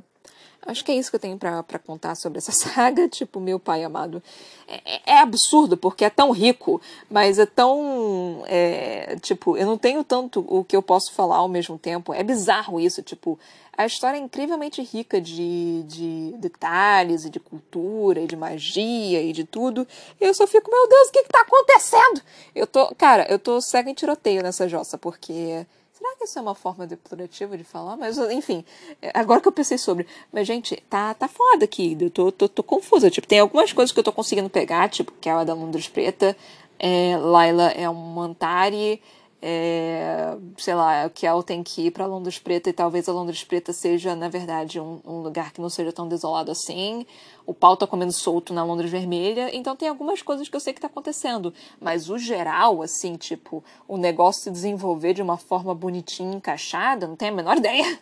[0.65, 3.07] Acho que é isso que eu tenho para contar sobre essa saga.
[3.07, 4.21] Tipo, meu pai amado.
[4.67, 8.43] É, é, é, absurdo, porque é tão rico, mas é tão.
[8.47, 12.13] É, tipo, eu não tenho tanto o que eu posso falar ao mesmo tempo.
[12.13, 13.01] É bizarro isso.
[13.01, 13.39] Tipo,
[13.77, 19.31] a história é incrivelmente rica de, de detalhes e de cultura e de magia e
[19.31, 19.87] de tudo.
[20.19, 22.21] E eu só fico, meu Deus, o que, que tá acontecendo?
[22.55, 22.93] Eu tô.
[22.95, 25.65] Cara, eu tô cega em tiroteio nessa jossa, porque
[26.07, 27.97] Será que isso é uma forma depurativa de falar?
[27.97, 28.63] Mas, enfim,
[29.01, 30.07] é, agora que eu pensei sobre.
[30.31, 31.97] Mas, gente, tá, tá foda aqui.
[31.99, 33.09] Eu tô, tô, tô confusa.
[33.09, 35.89] Tipo, tem algumas coisas que eu tô conseguindo pegar, tipo, que é a da Londres
[35.89, 36.37] Preta.
[36.79, 39.01] É, Laila é um Mantari.
[39.39, 43.43] É, sei lá, que ela tem que ir para Londres Preta e talvez a Londres
[43.43, 47.05] Preta seja, na verdade, um, um, lugar que não seja tão desolado assim.
[47.45, 49.55] O pau tá comendo solto na Londres Vermelha.
[49.55, 51.53] Então tem algumas coisas que eu sei que tá acontecendo.
[51.79, 57.15] Mas o geral, assim, tipo, o negócio se desenvolver de uma forma bonitinha, encaixada, não
[57.15, 57.99] tenho a menor ideia.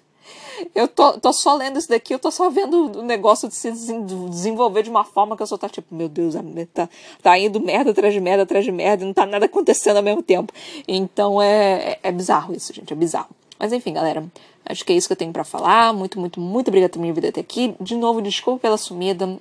[0.74, 3.72] Eu tô, tô só lendo isso daqui, eu tô só vendo o negócio de se
[3.72, 6.36] desenvolver de uma forma que eu só tá tipo, meu Deus,
[6.74, 6.90] tá,
[7.22, 10.04] tá indo merda atrás de merda atrás de merda, e não tá nada acontecendo ao
[10.04, 10.54] mesmo tempo.
[10.88, 13.30] Então é, é, é bizarro isso, gente, é bizarro.
[13.60, 14.26] Mas enfim, galera,
[14.66, 15.94] acho que é isso que eu tenho para falar.
[15.94, 17.76] Muito, muito, muito obrigada por minha vida até aqui.
[17.80, 19.40] De novo, desculpa pela sumida.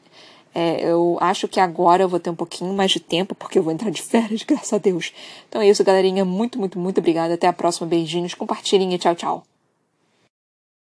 [0.54, 3.62] É, eu acho que agora eu vou ter um pouquinho mais de tempo, porque eu
[3.62, 5.12] vou entrar de férias, graças a Deus.
[5.48, 6.24] Então é isso, galerinha.
[6.24, 7.34] Muito, muito, muito obrigada.
[7.34, 7.86] Até a próxima.
[7.86, 8.34] Beijinhos.
[8.34, 9.53] Compartilhem e tchau, tchau.